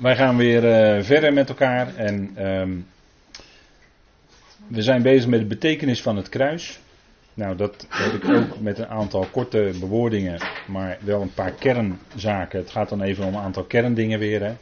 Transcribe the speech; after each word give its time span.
wij 0.00 0.16
gaan 0.16 0.36
weer 0.36 0.64
uh, 0.64 1.02
verder 1.04 1.32
met 1.32 1.48
elkaar 1.48 1.96
en 1.96 2.46
um, 2.46 2.86
we 4.66 4.82
zijn 4.82 5.02
bezig 5.02 5.28
met 5.28 5.40
de 5.40 5.46
betekenis 5.46 6.02
van 6.02 6.16
het 6.16 6.28
kruis. 6.28 6.80
Nou, 7.34 7.56
dat 7.56 7.86
heb 7.88 8.12
ik 8.12 8.28
ook 8.28 8.60
met 8.60 8.78
een 8.78 8.86
aantal 8.86 9.26
korte 9.30 9.70
bewoordingen, 9.80 10.40
maar 10.66 10.98
wel 11.00 11.20
een 11.20 11.34
paar 11.34 11.52
kernzaken. 11.52 12.58
Het 12.58 12.70
gaat 12.70 12.88
dan 12.88 13.02
even 13.02 13.24
om 13.24 13.34
een 13.34 13.40
aantal 13.40 13.64
kerndingen 13.64 14.18
weer. 14.18 14.42
Hè. 14.42 14.52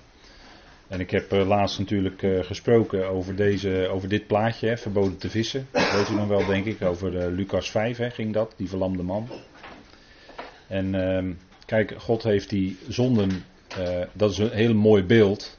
En 0.89 1.01
ik 1.01 1.11
heb 1.11 1.33
uh, 1.33 1.47
laatst 1.47 1.79
natuurlijk 1.79 2.23
uh, 2.23 2.45
gesproken 2.45 3.09
over, 3.09 3.37
deze, 3.37 3.89
over 3.93 4.09
dit 4.09 4.27
plaatje, 4.27 4.69
hè, 4.69 4.77
verboden 4.77 5.19
te 5.19 5.31
vissen. 5.31 5.67
Dat 5.73 5.93
weet 5.93 6.09
u 6.09 6.15
nog 6.15 6.29
wel, 6.29 6.47
denk 6.47 6.65
ik, 6.65 6.83
over 6.83 7.31
Lucas 7.33 7.71
5 7.71 7.97
hè, 7.97 8.11
ging 8.11 8.33
dat, 8.33 8.55
die 8.57 8.69
verlamde 8.69 9.03
man. 9.03 9.29
En 10.67 10.95
ehm, 10.95 11.33
kijk, 11.67 11.95
God 11.99 12.23
heeft 12.23 12.51
die 12.51 12.79
zonden 12.89 13.45
uh, 13.79 14.01
dat 14.13 14.31
is 14.31 14.39
een 14.39 14.51
heel 14.51 14.75
mooi 14.75 15.03
beeld. 15.03 15.59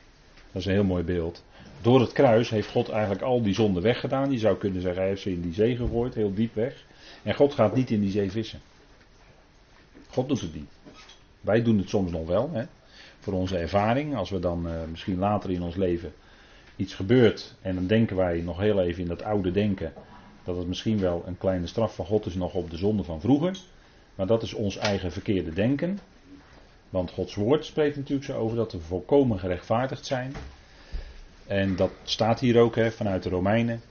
Dat 0.52 0.61
is 0.61 0.65
een 0.65 0.74
heel 0.74 0.83
mooi 0.83 1.04
beeld. 1.04 1.43
Door 1.82 2.00
het 2.00 2.11
kruis 2.11 2.50
heeft 2.50 2.70
God 2.70 2.89
eigenlijk 2.89 3.21
al 3.21 3.42
die 3.42 3.54
zonden 3.54 3.83
weggedaan. 3.83 4.32
Je 4.32 4.38
zou 4.38 4.57
kunnen 4.57 4.82
zeggen, 4.82 5.00
hij 5.00 5.10
heeft 5.10 5.21
ze 5.21 5.32
in 5.32 5.42
die 5.42 5.54
zee 5.54 5.75
gegooid, 5.75 6.14
heel 6.14 6.33
diep 6.33 6.56
weg. 6.56 6.86
En 7.24 7.36
God 7.36 7.54
gaat 7.54 7.75
niet 7.75 7.89
in 7.89 8.02
die 8.02 8.11
zee 8.11 8.32
vissen. 8.32 8.60
God 10.10 10.28
doet 10.28 10.42
het 10.42 10.56
niet. 10.56 10.69
Wij 11.42 11.64
doen 11.64 11.78
het 11.78 11.89
soms 11.89 12.11
nog 12.11 12.28
wel, 12.28 12.50
hè, 12.54 12.64
voor 13.19 13.33
onze 13.33 13.57
ervaring. 13.57 14.16
Als 14.16 14.30
we 14.30 14.39
dan 14.39 14.68
uh, 14.68 14.74
misschien 14.89 15.18
later 15.18 15.52
in 15.52 15.61
ons 15.61 15.75
leven 15.75 16.14
iets 16.75 16.94
gebeurt 16.94 17.55
en 17.61 17.75
dan 17.75 17.88
denken 17.88 18.16
wij 18.16 18.41
nog 18.41 18.60
heel 18.60 18.82
even 18.82 19.02
in 19.02 19.07
dat 19.07 19.24
oude 19.24 19.52
denken 19.52 19.94
dat 20.44 20.57
het 20.57 20.68
misschien 20.68 21.00
wel 21.00 21.24
een 21.25 21.38
kleine 21.38 21.68
straf 21.68 21.96
van 21.96 22.05
God 22.05 22.25
is 22.25 22.36
nog 22.36 22.54
op 22.54 22.69
de 22.69 22.78
zonde 22.78 23.04
van 23.04 23.21
vroeger. 23.21 23.57
Maar 24.16 24.28
dat 24.28 24.44
is 24.44 24.54
ons 24.54 24.78
eigen 24.78 25.11
verkeerde 25.11 25.54
denken. 25.54 26.00
Want 26.89 27.11
Gods 27.11 27.36
woord 27.36 27.66
spreekt 27.66 27.96
natuurlijk 27.96 28.25
zo 28.25 28.38
over 28.38 28.57
dat 28.57 28.71
we 28.71 28.79
volkomen 28.79 29.39
gerechtvaardigd 29.39 30.06
zijn. 30.06 30.34
En 31.47 31.75
dat 31.75 31.92
staat 32.03 32.39
hier 32.39 32.59
ook 32.59 32.75
hè, 32.75 32.91
vanuit 32.91 33.23
de 33.23 33.30
Romeinen. 33.30 33.81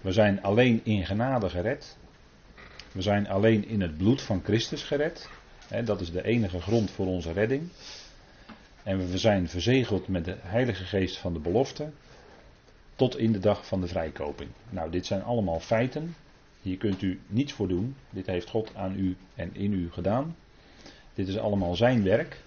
We 0.00 0.12
zijn 0.12 0.42
alleen 0.42 0.80
in 0.84 1.06
genade 1.06 1.50
gered. 1.50 1.96
We 2.92 3.02
zijn 3.02 3.28
alleen 3.28 3.66
in 3.66 3.80
het 3.80 3.96
bloed 3.96 4.22
van 4.22 4.40
Christus 4.44 4.82
gered. 4.82 5.30
Hè, 5.68 5.82
dat 5.82 6.00
is 6.00 6.12
de 6.12 6.24
enige 6.24 6.60
grond 6.60 6.90
voor 6.90 7.06
onze 7.06 7.32
redding. 7.32 7.68
En 8.82 9.10
we 9.10 9.18
zijn 9.18 9.48
verzegeld 9.48 10.08
met 10.08 10.24
de 10.24 10.36
Heilige 10.40 10.84
Geest 10.84 11.18
van 11.18 11.32
de 11.32 11.38
belofte. 11.38 11.90
Tot 12.96 13.18
in 13.18 13.32
de 13.32 13.38
dag 13.38 13.66
van 13.66 13.80
de 13.80 13.86
vrijkoping. 13.86 14.50
Nou, 14.70 14.90
dit 14.90 15.06
zijn 15.06 15.22
allemaal 15.22 15.60
feiten. 15.60 16.14
Hier 16.62 16.76
kunt 16.76 17.02
u 17.02 17.20
niets 17.26 17.52
voor 17.52 17.68
doen. 17.68 17.96
Dit 18.10 18.26
heeft 18.26 18.48
God 18.48 18.74
aan 18.74 18.98
u 18.98 19.16
en 19.34 19.54
in 19.54 19.72
u 19.72 19.90
gedaan. 19.92 20.36
Dit 21.14 21.28
is 21.28 21.38
allemaal 21.38 21.76
zijn 21.76 22.02
werk. 22.02 22.40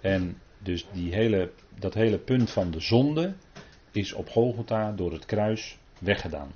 En 0.00 0.38
dus 0.58 0.86
die 0.92 1.14
hele, 1.14 1.50
dat 1.78 1.94
hele 1.94 2.18
punt 2.18 2.50
van 2.50 2.70
de 2.70 2.80
zonde 2.80 3.34
is 3.90 4.12
op 4.12 4.28
Golgotha 4.28 4.92
door 4.92 5.12
het 5.12 5.26
kruis 5.26 5.78
weggedaan. 5.98 6.52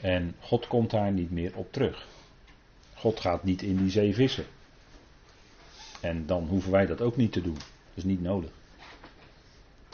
En 0.00 0.34
God 0.40 0.66
komt 0.66 0.90
daar 0.90 1.12
niet 1.12 1.30
meer 1.30 1.56
op 1.56 1.72
terug. 1.72 2.06
God 2.94 3.20
gaat 3.20 3.44
niet 3.44 3.62
in 3.62 3.76
die 3.76 3.90
zee 3.90 4.14
vissen. 4.14 4.44
En 6.00 6.26
dan 6.26 6.46
hoeven 6.48 6.70
wij 6.70 6.86
dat 6.86 7.00
ook 7.00 7.16
niet 7.16 7.32
te 7.32 7.42
doen. 7.42 7.54
Dat 7.54 7.94
is 7.94 8.04
niet 8.04 8.22
nodig. 8.22 8.50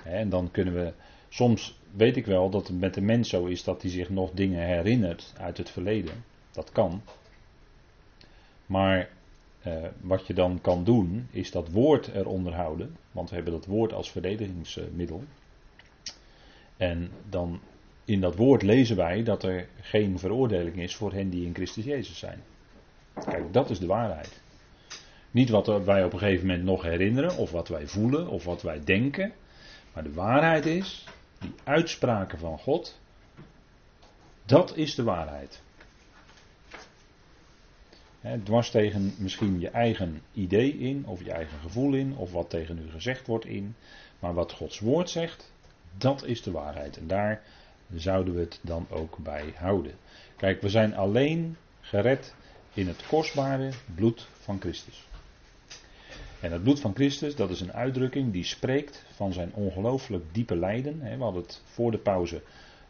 En 0.04 0.28
dan 0.28 0.50
kunnen 0.50 0.74
we. 0.74 0.92
Soms 1.28 1.78
weet 1.90 2.16
ik 2.16 2.26
wel 2.26 2.50
dat 2.50 2.66
het 2.66 2.78
met 2.78 2.94
de 2.94 3.00
mens 3.00 3.28
zo 3.28 3.44
is 3.44 3.64
dat 3.64 3.82
hij 3.82 3.90
zich 3.90 4.10
nog 4.10 4.30
dingen 4.30 4.66
herinnert 4.66 5.32
uit 5.36 5.56
het 5.56 5.70
verleden. 5.70 6.24
Dat 6.52 6.72
kan. 6.72 7.02
Maar 8.66 9.08
uh, 9.66 9.74
wat 10.00 10.26
je 10.26 10.34
dan 10.34 10.60
kan 10.60 10.84
doen, 10.84 11.28
is 11.30 11.50
dat 11.50 11.70
woord 11.70 12.08
eronder 12.08 12.54
houden. 12.54 12.96
Want 13.12 13.28
we 13.28 13.34
hebben 13.34 13.52
dat 13.52 13.66
woord 13.66 13.92
als 13.92 14.10
verdedigingsmiddel. 14.10 15.24
En 16.76 17.10
dan 17.28 17.60
in 18.04 18.20
dat 18.20 18.36
woord 18.36 18.62
lezen 18.62 18.96
wij 18.96 19.22
dat 19.22 19.42
er 19.42 19.68
geen 19.80 20.18
veroordeling 20.18 20.76
is 20.76 20.94
voor 20.94 21.12
hen 21.12 21.30
die 21.30 21.46
in 21.46 21.54
Christus 21.54 21.84
Jezus 21.84 22.18
zijn. 22.18 22.42
Kijk, 23.24 23.52
dat 23.52 23.70
is 23.70 23.78
de 23.78 23.86
waarheid. 23.86 24.42
Niet 25.30 25.48
wat 25.48 25.66
wij 25.66 26.04
op 26.04 26.12
een 26.12 26.18
gegeven 26.18 26.46
moment 26.46 26.64
nog 26.64 26.82
herinneren, 26.82 27.36
of 27.36 27.50
wat 27.50 27.68
wij 27.68 27.86
voelen, 27.86 28.28
of 28.28 28.44
wat 28.44 28.62
wij 28.62 28.80
denken. 28.84 29.32
Maar 29.92 30.02
de 30.02 30.12
waarheid 30.12 30.66
is, 30.66 31.04
die 31.38 31.54
uitspraken 31.64 32.38
van 32.38 32.58
God, 32.58 33.00
dat 34.44 34.76
is 34.76 34.94
de 34.94 35.02
waarheid. 35.02 35.62
He, 38.24 38.42
dwars 38.42 38.70
tegen 38.70 39.14
misschien 39.18 39.60
je 39.60 39.68
eigen 39.68 40.22
idee 40.32 40.78
in, 40.78 41.06
of 41.06 41.24
je 41.24 41.32
eigen 41.32 41.58
gevoel 41.58 41.94
in, 41.94 42.16
of 42.16 42.32
wat 42.32 42.50
tegen 42.50 42.78
u 42.78 42.90
gezegd 42.90 43.26
wordt 43.26 43.44
in. 43.44 43.74
Maar 44.18 44.34
wat 44.34 44.52
Gods 44.52 44.78
woord 44.78 45.10
zegt, 45.10 45.52
dat 45.98 46.24
is 46.24 46.42
de 46.42 46.50
waarheid. 46.50 46.96
En 46.96 47.06
daar 47.06 47.42
zouden 47.94 48.34
we 48.34 48.40
het 48.40 48.58
dan 48.62 48.86
ook 48.90 49.18
bij 49.18 49.52
houden. 49.56 49.92
Kijk, 50.36 50.60
we 50.60 50.68
zijn 50.68 50.94
alleen 50.94 51.56
gered 51.80 52.34
in 52.74 52.86
het 52.86 53.06
kostbare 53.06 53.70
bloed 53.94 54.26
van 54.40 54.60
Christus. 54.60 55.06
En 56.40 56.52
het 56.52 56.62
bloed 56.62 56.80
van 56.80 56.94
Christus, 56.94 57.36
dat 57.36 57.50
is 57.50 57.60
een 57.60 57.72
uitdrukking 57.72 58.32
die 58.32 58.44
spreekt 58.44 59.04
van 59.14 59.32
zijn 59.32 59.52
ongelooflijk 59.54 60.24
diepe 60.32 60.56
lijden. 60.56 61.00
We 61.00 61.24
hadden 61.24 61.42
het 61.42 61.62
voor 61.64 61.90
de 61.90 61.98
pauze 61.98 62.42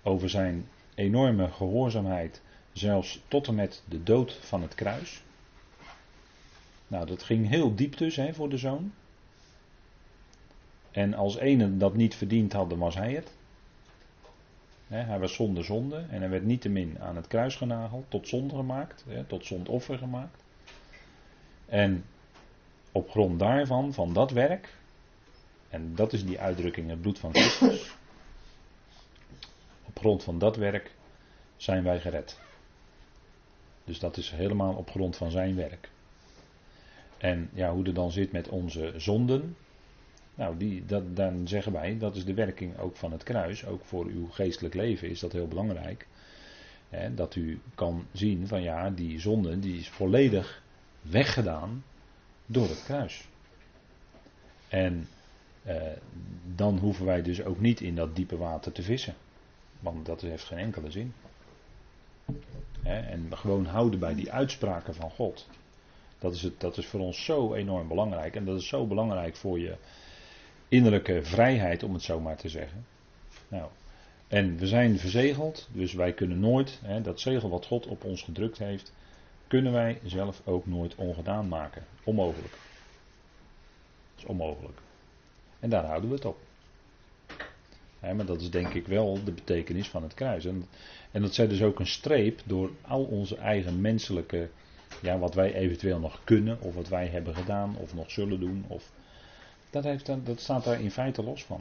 over 0.03 0.31
zijn 0.31 0.69
enorme 0.95 1.49
gehoorzaamheid, 1.49 2.41
zelfs 2.73 3.23
tot 3.29 3.47
en 3.47 3.55
met 3.55 3.83
de 3.89 4.03
dood 4.03 4.39
van 4.41 4.63
het 4.63 4.75
kruis. 4.75 5.24
Nou, 6.87 7.07
dat 7.07 7.23
ging 7.23 7.49
heel 7.49 7.75
diep 7.75 7.97
dus 7.97 8.17
hè, 8.17 8.35
voor 8.35 8.49
de 8.49 8.57
zoon. 8.57 8.93
En 10.91 11.15
als 11.15 11.37
ene 11.37 11.77
dat 11.77 11.95
niet 11.95 12.15
verdiend 12.15 12.53
had, 12.53 12.71
dan 12.71 12.79
was 12.79 12.95
hij 12.95 13.13
het. 13.13 13.33
hij 14.87 15.19
was 15.19 15.35
zonder 15.35 15.65
zonde 15.65 15.97
en 16.11 16.21
hij 16.21 16.31
werd 16.31 16.45
niettemin 16.45 17.01
aan 17.01 17.17
het 17.17 17.27
kruis 17.27 17.57
genageld, 17.57 18.05
tot 18.09 18.29
zonde 18.29 18.55
gemaakt, 18.55 19.05
tot 19.27 19.47
zondoffer 19.47 19.99
gemaakt. 19.99 20.43
En 21.67 22.05
op 22.93 23.11
grond 23.11 23.39
daarvan, 23.39 23.93
van 23.93 24.13
dat 24.13 24.31
werk, 24.31 24.75
en 25.69 25.95
dat 25.95 26.13
is 26.13 26.25
die 26.25 26.41
uitdrukking, 26.41 26.91
het 26.91 27.01
bloed 27.01 27.19
van 27.19 27.35
Christus. 27.35 27.97
Op 29.85 29.99
grond 29.99 30.23
van 30.23 30.39
dat 30.39 30.57
werk 30.57 30.95
zijn 31.57 31.83
wij 31.83 32.01
gered. 32.01 32.41
Dus 33.85 33.99
dat 33.99 34.17
is 34.17 34.31
helemaal 34.31 34.75
op 34.75 34.91
grond 34.91 35.17
van 35.17 35.31
zijn 35.31 35.57
werk. 35.57 35.91
En 37.25 37.51
ja, 37.53 37.73
hoe 37.73 37.85
het 37.85 37.95
dan 37.95 38.13
zit 38.13 38.33
met 38.33 38.49
onze 38.49 38.93
zonden. 38.97 39.57
Nou, 40.35 40.57
die, 40.57 40.87
dat, 40.87 41.17
dan 41.17 41.49
zeggen 41.49 41.73
wij, 41.73 41.99
dat 41.99 42.17
is 42.17 42.25
de 42.25 42.35
werking 42.35 42.79
ook 42.79 42.97
van 42.97 43.13
het 43.13 43.23
kruis. 43.23 43.67
Ook 43.67 43.85
voor 43.85 44.07
uw 44.07 44.27
geestelijk 44.27 44.75
leven 44.75 45.09
is 45.09 45.21
dat 45.21 45.33
heel 45.33 45.49
belangrijk. 45.49 46.07
Hè, 46.89 47.15
dat 47.15 47.35
u 47.35 47.61
kan 47.75 48.07
zien 48.13 48.47
van 48.47 48.63
ja, 48.63 48.91
die 48.91 49.21
zonde 49.21 49.59
die 49.59 49.79
is 49.79 49.89
volledig 49.89 50.63
weggedaan 51.03 51.85
door 52.47 52.69
het 52.69 52.83
kruis. 52.85 53.29
En 54.69 55.09
eh, 55.63 55.77
dan 56.55 56.79
hoeven 56.79 57.07
wij 57.07 57.23
dus 57.23 57.45
ook 57.45 57.61
niet 57.61 57.81
in 57.81 57.95
dat 57.95 58.17
diepe 58.17 58.37
water 58.37 58.73
te 58.73 58.83
vissen. 58.83 59.15
Want 59.81 60.07
dat 60.07 60.21
heeft 60.21 60.45
geen 60.45 60.59
enkele 60.59 60.91
zin. 60.91 61.13
Hè, 62.83 63.01
en 63.01 63.37
gewoon 63.37 63.67
houden 63.67 64.01
bij 64.01 64.15
die 64.15 64.33
uitspraken 64.33 64.95
van 64.95 65.11
God. 65.11 65.49
Dat 66.19 66.35
is, 66.35 66.43
het, 66.43 66.61
dat 66.61 66.77
is 66.77 66.87
voor 66.87 67.01
ons 67.01 67.25
zo 67.25 67.55
enorm 67.55 67.89
belangrijk. 67.89 68.37
En 68.37 68.45
dat 68.45 68.59
is 68.59 68.69
zo 68.69 68.87
belangrijk 68.87 69.37
voor 69.37 69.59
je 69.59 69.77
innerlijke 70.69 71.23
vrijheid, 71.23 71.83
om 71.83 71.93
het 71.93 72.03
zo 72.03 72.21
maar 72.21 72.37
te 72.37 72.49
zeggen. 72.49 72.87
Nou, 73.49 73.71
en 74.29 74.57
we 74.57 74.67
zijn 74.67 74.99
verzegeld, 74.99 75.69
dus 75.73 75.93
wij 75.93 76.13
kunnen 76.13 76.41
nooit, 76.41 76.81
hè, 76.83 77.01
dat 77.01 77.21
zegel 77.21 77.49
wat 77.49 77.67
God 77.67 77.87
op 77.87 78.05
ons 78.05 78.23
gedrukt 78.23 78.59
heeft, 78.59 78.93
kunnen 79.47 79.73
wij 79.73 80.01
zelf 80.05 80.41
ook 80.45 80.67
nooit 80.67 80.95
ongedaan 80.95 81.49
maken. 81.49 81.85
Onmogelijk. 82.05 82.53
Dat 84.15 84.19
is 84.19 84.25
onmogelijk. 84.25 84.79
En 85.61 85.71
daar 85.71 85.85
houden 85.85 86.09
we 86.09 86.15
het 86.15 86.25
op. 86.25 86.39
maar 88.01 88.27
dat 88.27 88.41
is 88.41 88.51
denk 88.51 88.75
ik 88.75 88.87
wel 88.87 89.25
de 89.25 89.33
betekenis 89.33 89.89
van 89.89 90.03
het 90.03 90.15
kruis. 90.15 90.45
En, 90.45 90.65
en 91.11 91.23
dat 91.23 91.35
zet 91.35 91.49
dus 91.49 91.63
ook 91.63 91.79
een 91.79 91.87
streep 91.87 92.41
door 92.45 92.71
al 92.81 93.05
onze 93.05 93.37
eigen 93.37 93.81
menselijke 93.81 94.49
ja, 95.03 95.19
wat 95.19 95.35
wij 95.35 95.55
eventueel 95.55 95.99
nog 95.99 96.21
kunnen, 96.25 96.61
of 96.61 96.75
wat 96.75 96.89
wij 96.89 97.07
hebben 97.07 97.35
gedaan, 97.35 97.77
of 97.77 97.95
nog 97.95 98.11
zullen 98.11 98.41
doen. 98.41 98.65
Of, 98.69 98.91
dat, 99.71 99.85
heeft, 99.85 100.07
dat 100.25 100.41
staat 100.41 100.65
daar 100.65 100.81
in 100.81 100.91
feite 100.91 101.23
los 101.23 101.45
van. 101.45 101.61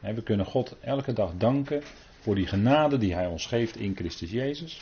We 0.00 0.22
kunnen 0.22 0.46
God 0.46 0.76
elke 0.80 1.12
dag 1.12 1.32
danken 1.36 1.82
voor 2.20 2.34
die 2.34 2.46
genade 2.46 2.98
die 2.98 3.14
Hij 3.14 3.26
ons 3.26 3.46
geeft 3.46 3.76
in 3.76 3.96
Christus 3.96 4.30
Jezus. 4.30 4.80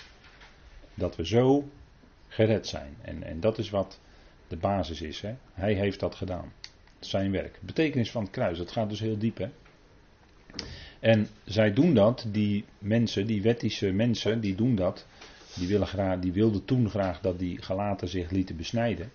Dat 0.95 1.17
we 1.17 1.27
zo 1.27 1.69
gered 2.29 2.67
zijn. 2.67 2.97
En, 3.03 3.23
en 3.23 3.41
dat 3.41 3.59
is 3.59 3.71
wat 3.71 4.01
de 4.49 4.57
basis 4.57 5.01
is. 5.01 5.21
Hè? 5.21 5.35
Hij 5.53 5.75
heeft 5.75 6.01
dat 6.01 6.15
gedaan. 6.15 6.53
Zijn 6.99 7.31
werk. 7.31 7.59
Betekenis 7.63 8.11
van 8.11 8.23
het 8.23 8.31
kruis, 8.31 8.59
dat 8.59 8.71
gaat 8.71 8.89
dus 8.89 9.01
heel 9.01 9.19
diep. 9.19 9.39
Hè? 9.39 9.49
En 11.01 11.29
zij 11.45 11.73
doen 11.73 11.95
dat, 11.95 12.27
die 12.29 12.65
mensen, 12.79 13.27
die 13.27 13.43
wettische 13.43 13.93
mensen, 13.93 14.41
die 14.41 14.55
doen 14.55 14.75
dat 14.75 15.07
die, 15.59 15.69
willen 15.69 15.87
graag, 15.87 16.19
die 16.19 16.33
wilden 16.33 16.65
toen 16.65 16.91
graag 16.91 17.21
dat 17.21 17.39
die 17.39 17.63
galaten 17.63 18.09
zich 18.09 18.31
lieten 18.31 18.57
besnijden. 18.57 19.11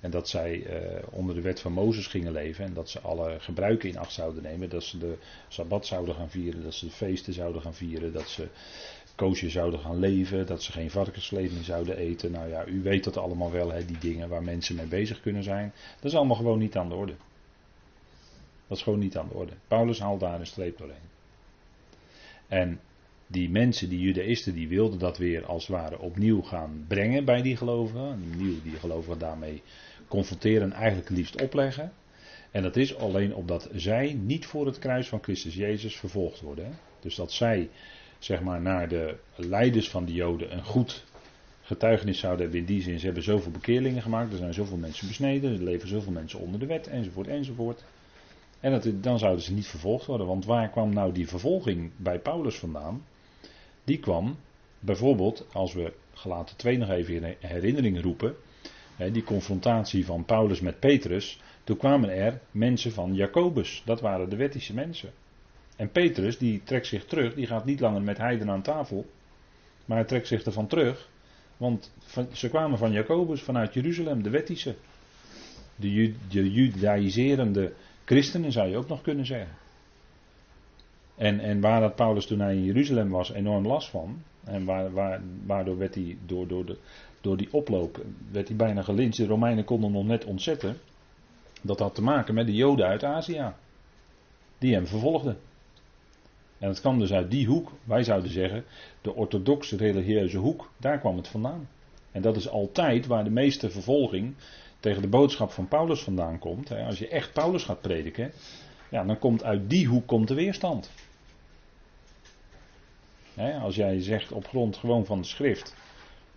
En 0.00 0.10
dat 0.10 0.28
zij 0.28 0.62
eh, 0.62 1.02
onder 1.10 1.34
de 1.34 1.40
wet 1.40 1.60
van 1.60 1.72
Mozes 1.72 2.06
gingen 2.06 2.32
leven. 2.32 2.64
En 2.64 2.74
dat 2.74 2.90
ze 2.90 3.00
alle 3.00 3.36
gebruiken 3.40 3.88
in 3.88 3.98
acht 3.98 4.12
zouden 4.12 4.42
nemen. 4.42 4.68
Dat 4.68 4.84
ze 4.84 4.98
de 4.98 5.16
sabbat 5.48 5.86
zouden 5.86 6.14
gaan 6.14 6.30
vieren. 6.30 6.62
Dat 6.62 6.74
ze 6.74 6.84
de 6.84 6.92
feesten 6.92 7.32
zouden 7.32 7.62
gaan 7.62 7.74
vieren. 7.74 8.12
Dat 8.12 8.28
ze 8.28 8.48
koosje 9.14 9.50
zouden 9.50 9.80
gaan 9.80 9.98
leven. 9.98 10.46
Dat 10.46 10.62
ze 10.62 10.72
geen 10.72 10.90
varkensvlees 10.90 11.50
meer 11.50 11.62
zouden 11.62 11.96
eten. 11.96 12.30
Nou 12.30 12.48
ja, 12.48 12.66
u 12.66 12.82
weet 12.82 13.04
dat 13.04 13.16
allemaal 13.16 13.50
wel, 13.50 13.72
hè, 13.72 13.84
die 13.84 13.98
dingen 13.98 14.28
waar 14.28 14.42
mensen 14.42 14.76
mee 14.76 14.86
bezig 14.86 15.20
kunnen 15.20 15.42
zijn. 15.42 15.72
Dat 15.94 16.04
is 16.04 16.16
allemaal 16.16 16.36
gewoon 16.36 16.58
niet 16.58 16.76
aan 16.76 16.88
de 16.88 16.94
orde. 16.94 17.14
Dat 18.66 18.76
is 18.76 18.82
gewoon 18.82 18.98
niet 18.98 19.16
aan 19.16 19.28
de 19.28 19.34
orde. 19.34 19.52
Paulus 19.68 20.00
haalt 20.00 20.20
daar 20.20 20.40
een 20.40 20.46
streep 20.46 20.78
doorheen. 20.78 20.96
En 22.48 22.80
die 23.26 23.50
mensen, 23.50 23.88
die 23.88 24.00
judaïsten, 24.00 24.54
die 24.54 24.68
wilden 24.68 24.98
dat 24.98 25.18
weer 25.18 25.44
als 25.44 25.66
het 25.66 25.76
ware 25.76 25.98
opnieuw 25.98 26.42
gaan 26.42 26.84
brengen 26.88 27.24
bij 27.24 27.42
die 27.42 27.56
gelovigen. 27.56 28.22
Opnieuw 28.32 28.62
die 28.62 28.76
gelovigen 28.78 29.18
daarmee 29.18 29.62
confronteren 30.08 30.62
en 30.62 30.72
eigenlijk 30.72 31.10
liefst 31.10 31.42
opleggen. 31.42 31.92
En 32.50 32.62
dat 32.62 32.76
is 32.76 32.96
alleen 32.96 33.34
omdat 33.34 33.68
zij 33.74 34.12
niet 34.22 34.46
voor 34.46 34.66
het 34.66 34.78
kruis 34.78 35.08
van 35.08 35.22
Christus 35.22 35.54
Jezus 35.54 35.96
vervolgd 35.96 36.40
worden. 36.40 36.78
Dus 37.00 37.14
dat 37.14 37.32
zij, 37.32 37.70
zeg 38.18 38.40
maar, 38.40 38.60
naar 38.60 38.88
de 38.88 39.16
leiders 39.34 39.90
van 39.90 40.04
de 40.04 40.12
Joden 40.12 40.52
een 40.52 40.64
goed 40.64 41.04
getuigenis 41.62 42.18
zouden 42.18 42.42
hebben. 42.42 42.60
In 42.60 42.66
die 42.66 42.82
zin, 42.82 42.98
ze 42.98 43.04
hebben 43.04 43.22
zoveel 43.22 43.52
bekeerlingen 43.52 44.02
gemaakt, 44.02 44.32
er 44.32 44.38
zijn 44.38 44.54
zoveel 44.54 44.76
mensen 44.76 45.08
besneden, 45.08 45.52
er 45.52 45.62
leven 45.62 45.88
zoveel 45.88 46.12
mensen 46.12 46.38
onder 46.38 46.60
de 46.60 46.66
wet, 46.66 46.86
enzovoort, 46.86 47.26
enzovoort. 47.26 47.84
En 48.60 48.70
dat, 48.70 48.88
dan 48.94 49.18
zouden 49.18 49.44
ze 49.44 49.52
niet 49.52 49.66
vervolgd 49.66 50.06
worden. 50.06 50.26
Want 50.26 50.44
waar 50.44 50.70
kwam 50.70 50.94
nou 50.94 51.12
die 51.12 51.28
vervolging 51.28 51.90
bij 51.96 52.18
Paulus 52.18 52.58
vandaan? 52.58 53.02
Die 53.86 53.98
kwam 53.98 54.36
bijvoorbeeld, 54.80 55.46
als 55.52 55.74
we 55.74 55.92
gelaten 56.14 56.56
2 56.56 56.78
nog 56.78 56.90
even 56.90 57.14
in 57.14 57.36
herinnering 57.38 58.02
roepen, 58.02 58.34
die 59.12 59.24
confrontatie 59.24 60.06
van 60.06 60.24
Paulus 60.24 60.60
met 60.60 60.80
Petrus, 60.80 61.40
toen 61.64 61.76
kwamen 61.76 62.10
er 62.10 62.40
mensen 62.50 62.92
van 62.92 63.14
Jacobus, 63.14 63.82
dat 63.84 64.00
waren 64.00 64.28
de 64.28 64.36
wettische 64.36 64.74
mensen. 64.74 65.10
En 65.76 65.90
Petrus, 65.90 66.38
die 66.38 66.62
trekt 66.64 66.86
zich 66.86 67.04
terug, 67.04 67.34
die 67.34 67.46
gaat 67.46 67.64
niet 67.64 67.80
langer 67.80 68.02
met 68.02 68.18
heiden 68.18 68.50
aan 68.50 68.62
tafel, 68.62 69.06
maar 69.84 69.96
hij 69.96 70.06
trekt 70.06 70.26
zich 70.26 70.42
ervan 70.42 70.66
terug, 70.66 71.08
want 71.56 71.92
ze 72.32 72.48
kwamen 72.48 72.78
van 72.78 72.92
Jacobus, 72.92 73.42
vanuit 73.42 73.74
Jeruzalem, 73.74 74.22
de 74.22 74.30
wettische. 74.30 74.74
De, 75.76 76.14
de 76.28 76.50
judaïserende 76.52 77.72
christenen 78.04 78.52
zou 78.52 78.68
je 78.68 78.76
ook 78.76 78.88
nog 78.88 79.02
kunnen 79.02 79.26
zeggen. 79.26 79.56
En, 81.16 81.40
en 81.40 81.60
waar 81.60 81.80
dat 81.80 81.94
Paulus 81.94 82.26
toen 82.26 82.40
hij 82.40 82.54
in 82.54 82.64
Jeruzalem 82.64 83.10
was 83.10 83.32
enorm 83.32 83.66
last 83.66 83.88
van. 83.88 84.22
En 84.44 84.64
waar, 84.64 84.92
waar, 84.92 85.20
waardoor 85.46 85.78
werd 85.78 85.94
hij 85.94 86.16
door, 86.26 86.48
door, 86.48 86.66
de, 86.66 86.78
door 87.20 87.36
die 87.36 87.52
oploop 87.52 88.04
werd 88.30 88.48
hij 88.48 88.56
bijna 88.56 88.82
gelinst. 88.82 89.18
De 89.18 89.26
Romeinen 89.26 89.64
konden 89.64 89.92
nog 89.92 90.04
net 90.04 90.24
ontzetten. 90.24 90.76
Dat 91.62 91.78
had 91.78 91.94
te 91.94 92.02
maken 92.02 92.34
met 92.34 92.46
de 92.46 92.54
Joden 92.54 92.86
uit 92.86 93.04
Azië. 93.04 93.52
Die 94.58 94.74
hem 94.74 94.86
vervolgden. 94.86 95.36
En 96.58 96.68
het 96.68 96.80
kwam 96.80 96.98
dus 96.98 97.12
uit 97.12 97.30
die 97.30 97.46
hoek, 97.46 97.72
wij 97.84 98.02
zouden 98.02 98.30
zeggen, 98.30 98.64
de 99.00 99.14
orthodoxe 99.14 99.76
religieuze 99.76 100.38
hoek, 100.38 100.70
daar 100.76 100.98
kwam 100.98 101.16
het 101.16 101.28
vandaan. 101.28 101.68
En 102.12 102.22
dat 102.22 102.36
is 102.36 102.48
altijd 102.48 103.06
waar 103.06 103.24
de 103.24 103.30
meeste 103.30 103.70
vervolging 103.70 104.34
tegen 104.80 105.02
de 105.02 105.08
boodschap 105.08 105.50
van 105.50 105.68
Paulus 105.68 106.02
vandaan 106.02 106.38
komt. 106.38 106.70
Als 106.70 106.98
je 106.98 107.08
echt 107.08 107.32
Paulus 107.32 107.64
gaat 107.64 107.80
prediken, 107.80 108.32
ja, 108.90 109.04
dan 109.04 109.18
komt 109.18 109.44
uit 109.44 109.70
die 109.70 109.86
hoek 109.86 110.06
komt 110.06 110.28
de 110.28 110.34
weerstand. 110.34 110.90
Als 113.36 113.74
jij 113.74 114.00
zegt 114.00 114.32
op 114.32 114.46
grond 114.46 114.76
gewoon 114.76 115.06
van 115.06 115.20
de 115.20 115.26
schrift 115.26 115.74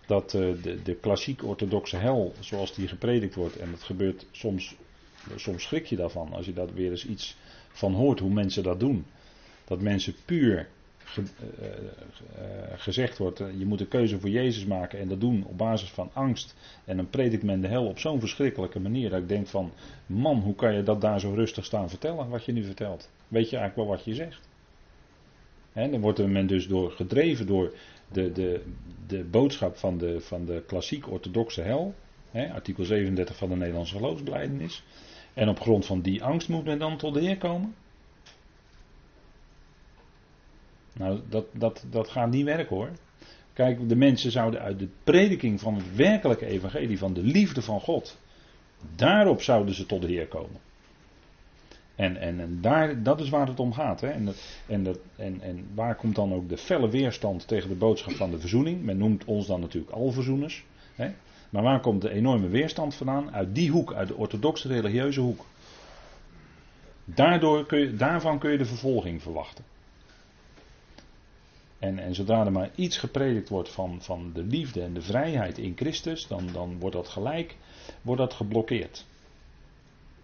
dat 0.06 0.34
uh, 0.34 0.62
de, 0.62 0.82
de 0.82 0.94
klassiek 0.94 1.44
orthodoxe 1.44 1.96
hel, 1.96 2.32
zoals 2.40 2.74
die 2.74 2.88
gepredikt 2.88 3.34
wordt, 3.34 3.56
en 3.56 3.70
dat 3.70 3.82
gebeurt 3.82 4.26
soms, 4.30 4.76
soms 5.36 5.62
schrik 5.62 5.86
je 5.86 5.96
daarvan 5.96 6.32
als 6.32 6.46
je 6.46 6.52
daar 6.52 6.74
weer 6.74 6.90
eens 6.90 7.06
iets 7.06 7.36
van 7.68 7.92
hoort, 7.92 8.18
hoe 8.18 8.32
mensen 8.32 8.62
dat 8.62 8.80
doen. 8.80 9.04
Dat 9.64 9.80
mensen 9.80 10.14
puur 10.24 10.68
ge, 10.98 11.20
uh, 11.20 11.66
uh, 11.66 11.72
gezegd 12.76 13.18
wordt, 13.18 13.38
je 13.38 13.66
moet 13.66 13.80
een 13.80 13.88
keuze 13.88 14.20
voor 14.20 14.30
Jezus 14.30 14.64
maken 14.64 14.98
en 14.98 15.08
dat 15.08 15.20
doen 15.20 15.44
op 15.46 15.58
basis 15.58 15.90
van 15.90 16.10
angst. 16.12 16.54
En 16.84 16.96
dan 16.96 17.10
predikt 17.10 17.42
men 17.42 17.60
de 17.60 17.68
hel 17.68 17.86
op 17.86 17.98
zo'n 17.98 18.20
verschrikkelijke 18.20 18.80
manier 18.80 19.10
dat 19.10 19.20
ik 19.20 19.28
denk 19.28 19.46
van, 19.46 19.72
man, 20.06 20.40
hoe 20.40 20.54
kan 20.54 20.74
je 20.74 20.82
dat 20.82 21.00
daar 21.00 21.20
zo 21.20 21.32
rustig 21.34 21.64
staan 21.64 21.88
vertellen, 21.88 22.28
wat 22.28 22.44
je 22.44 22.52
nu 22.52 22.64
vertelt? 22.64 23.10
Weet 23.28 23.50
je 23.50 23.56
eigenlijk 23.56 23.88
wel 23.88 23.96
wat 23.96 24.04
je 24.04 24.14
zegt? 24.14 24.49
En 25.72 25.90
dan 25.90 26.00
wordt 26.00 26.26
men 26.26 26.46
dus 26.46 26.68
gedreven 26.88 27.46
door 27.46 27.74
de, 28.12 28.32
de, 28.32 28.64
de 29.06 29.24
boodschap 29.24 29.76
van 29.76 29.98
de, 29.98 30.20
van 30.20 30.44
de 30.44 30.62
klassiek-orthodoxe 30.66 31.60
hel, 31.62 31.94
hè, 32.30 32.52
artikel 32.52 32.84
37 32.84 33.36
van 33.36 33.48
de 33.48 33.56
Nederlandse 33.56 33.94
geloofsbelijdenis. 33.94 34.82
En 35.34 35.48
op 35.48 35.60
grond 35.60 35.86
van 35.86 36.00
die 36.00 36.24
angst 36.24 36.48
moet 36.48 36.64
men 36.64 36.78
dan 36.78 36.96
tot 36.96 37.14
de 37.14 37.20
Heer 37.20 37.38
komen? 37.38 37.74
Nou, 40.92 41.20
dat, 41.28 41.46
dat, 41.52 41.84
dat 41.90 42.08
gaat 42.08 42.30
niet 42.30 42.44
werken 42.44 42.76
hoor. 42.76 42.90
Kijk, 43.52 43.88
de 43.88 43.96
mensen 43.96 44.30
zouden 44.30 44.60
uit 44.60 44.78
de 44.78 44.88
prediking 45.04 45.60
van 45.60 45.74
het 45.74 45.96
werkelijke 45.96 46.46
evangelie, 46.46 46.98
van 46.98 47.12
de 47.12 47.22
liefde 47.22 47.62
van 47.62 47.80
God, 47.80 48.18
daarop 48.96 49.42
zouden 49.42 49.74
ze 49.74 49.86
tot 49.86 50.02
de 50.02 50.08
Heer 50.08 50.26
komen. 50.26 50.60
En, 52.00 52.16
en, 52.16 52.40
en 52.40 52.58
daar, 52.60 53.02
dat 53.02 53.20
is 53.20 53.28
waar 53.28 53.46
het 53.46 53.60
om 53.60 53.72
gaat. 53.72 54.00
Hè? 54.00 54.08
En, 54.08 54.28
en, 54.66 54.82
dat, 54.82 54.98
en, 55.16 55.40
en 55.40 55.66
waar 55.74 55.96
komt 55.96 56.14
dan 56.14 56.34
ook 56.34 56.48
de 56.48 56.56
felle 56.56 56.88
weerstand 56.88 57.48
tegen 57.48 57.68
de 57.68 57.74
boodschap 57.74 58.12
van 58.12 58.30
de 58.30 58.38
verzoening? 58.38 58.82
Men 58.82 58.98
noemt 58.98 59.24
ons 59.24 59.46
dan 59.46 59.60
natuurlijk 59.60 59.92
alverzoeners. 59.92 60.64
Hè? 60.94 61.10
Maar 61.50 61.62
waar 61.62 61.80
komt 61.80 62.02
de 62.02 62.10
enorme 62.10 62.48
weerstand 62.48 62.94
vandaan? 62.94 63.32
Uit 63.32 63.54
die 63.54 63.70
hoek, 63.70 63.92
uit 63.92 64.08
de 64.08 64.16
orthodoxe 64.16 64.68
religieuze 64.68 65.20
hoek. 65.20 65.44
Daardoor 67.04 67.66
kun 67.66 67.78
je, 67.78 67.94
daarvan 67.94 68.38
kun 68.38 68.50
je 68.50 68.58
de 68.58 68.64
vervolging 68.64 69.22
verwachten. 69.22 69.64
En, 71.78 71.98
en 71.98 72.14
zodra 72.14 72.44
er 72.44 72.52
maar 72.52 72.70
iets 72.74 72.98
gepredikt 72.98 73.48
wordt 73.48 73.70
van, 73.70 74.02
van 74.02 74.30
de 74.34 74.42
liefde 74.42 74.82
en 74.82 74.94
de 74.94 75.02
vrijheid 75.02 75.58
in 75.58 75.72
Christus, 75.76 76.26
dan, 76.26 76.48
dan 76.52 76.78
wordt 76.78 76.96
dat 76.96 77.08
gelijk 77.08 77.56
wordt 78.02 78.20
dat 78.20 78.34
geblokkeerd. 78.34 79.06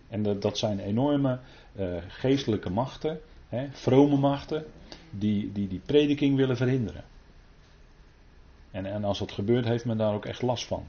En 0.08 0.22
dat, 0.22 0.42
dat 0.42 0.58
zijn 0.58 0.78
enorme 0.78 1.38
uh, 1.78 1.96
geestelijke 2.08 2.70
machten, 2.70 3.20
hè, 3.48 3.66
vrome 3.72 4.16
machten, 4.16 4.64
die, 5.10 5.52
die 5.52 5.68
die 5.68 5.80
prediking 5.86 6.36
willen 6.36 6.56
verhinderen. 6.56 7.04
En, 8.70 8.86
en 8.86 9.04
als 9.04 9.18
dat 9.18 9.32
gebeurt, 9.32 9.64
heeft 9.64 9.84
men 9.84 9.96
daar 9.96 10.14
ook 10.14 10.26
echt 10.26 10.42
last 10.42 10.66
van. 10.66 10.84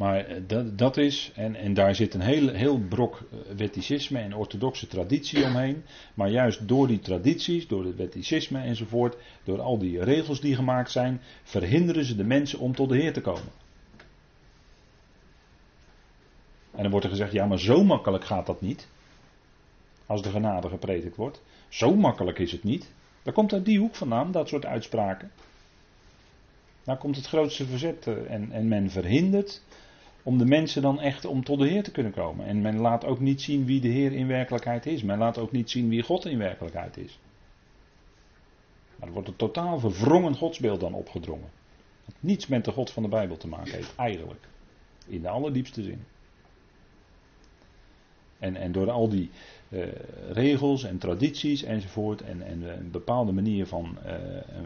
Maar 0.00 0.24
eh, 0.24 0.36
dat, 0.46 0.78
dat 0.78 0.96
is, 0.96 1.32
en, 1.34 1.54
en 1.54 1.74
daar 1.74 1.94
zit 1.94 2.14
een 2.14 2.20
heel, 2.20 2.48
heel 2.48 2.78
brok 2.78 3.20
eh, 3.20 3.38
wetticisme 3.56 4.18
en 4.18 4.34
orthodoxe 4.34 4.86
traditie 4.86 5.44
omheen. 5.44 5.82
Maar 6.14 6.30
juist 6.30 6.68
door 6.68 6.86
die 6.86 6.98
tradities, 6.98 7.66
door 7.68 7.84
het 7.84 7.96
wetticisme 7.96 8.60
enzovoort, 8.60 9.16
door 9.44 9.60
al 9.60 9.78
die 9.78 10.04
regels 10.04 10.40
die 10.40 10.54
gemaakt 10.54 10.90
zijn, 10.90 11.20
verhinderen 11.42 12.04
ze 12.04 12.16
de 12.16 12.24
mensen 12.24 12.58
om 12.58 12.74
tot 12.74 12.88
de 12.88 12.96
Heer 12.96 13.12
te 13.12 13.20
komen. 13.20 13.52
En 16.74 16.82
dan 16.82 16.90
wordt 16.90 17.04
er 17.04 17.12
gezegd, 17.12 17.32
ja 17.32 17.46
maar 17.46 17.58
zo 17.58 17.84
makkelijk 17.84 18.24
gaat 18.24 18.46
dat 18.46 18.60
niet. 18.60 18.88
Als 20.06 20.22
de 20.22 20.30
genade 20.30 20.68
gepredikt 20.68 21.16
wordt. 21.16 21.42
Zo 21.68 21.94
makkelijk 21.94 22.38
is 22.38 22.52
het 22.52 22.64
niet. 22.64 22.90
Daar 23.22 23.34
komt 23.34 23.52
uit 23.52 23.64
die 23.64 23.78
hoek 23.78 23.94
vandaan, 23.94 24.32
dat 24.32 24.48
soort 24.48 24.66
uitspraken. 24.66 25.30
Daar 26.84 26.96
komt 26.96 27.16
het 27.16 27.26
grootste 27.26 27.66
verzet 27.66 28.06
eh, 28.06 28.30
en, 28.30 28.52
en 28.52 28.68
men 28.68 28.90
verhindert 28.90 29.62
om 30.22 30.38
de 30.38 30.44
mensen 30.44 30.82
dan 30.82 31.00
echt 31.00 31.24
om 31.24 31.44
tot 31.44 31.58
de 31.58 31.68
Heer 31.68 31.82
te 31.82 31.90
kunnen 31.90 32.12
komen. 32.12 32.46
En 32.46 32.60
men 32.60 32.78
laat 32.78 33.04
ook 33.04 33.20
niet 33.20 33.42
zien 33.42 33.64
wie 33.64 33.80
de 33.80 33.88
Heer 33.88 34.12
in 34.12 34.26
werkelijkheid 34.26 34.86
is. 34.86 35.02
Men 35.02 35.18
laat 35.18 35.38
ook 35.38 35.52
niet 35.52 35.70
zien 35.70 35.88
wie 35.88 36.02
God 36.02 36.24
in 36.24 36.38
werkelijkheid 36.38 36.96
is. 36.96 37.18
Maar 38.96 39.08
er 39.08 39.14
wordt 39.14 39.28
een 39.28 39.36
totaal 39.36 39.78
verwrongen 39.78 40.36
godsbeeld 40.36 40.80
dan 40.80 40.94
opgedrongen. 40.94 41.50
Wat 42.04 42.14
niets 42.20 42.46
met 42.46 42.64
de 42.64 42.72
God 42.72 42.90
van 42.90 43.02
de 43.02 43.08
Bijbel 43.08 43.36
te 43.36 43.48
maken 43.48 43.72
heeft, 43.72 43.94
eigenlijk. 43.96 44.48
In 45.06 45.22
de 45.22 45.28
allerdiepste 45.28 45.82
zin. 45.82 46.04
En, 48.40 48.56
en 48.56 48.72
door 48.72 48.90
al 48.90 49.08
die 49.08 49.30
uh, 49.68 49.86
regels 50.30 50.84
en 50.84 50.98
tradities 50.98 51.62
enzovoort 51.62 52.22
en, 52.22 52.42
en 52.42 52.62
een 52.62 52.90
bepaalde 52.90 53.32
manier 53.32 53.66
van 53.66 53.98
uh, 54.06 54.12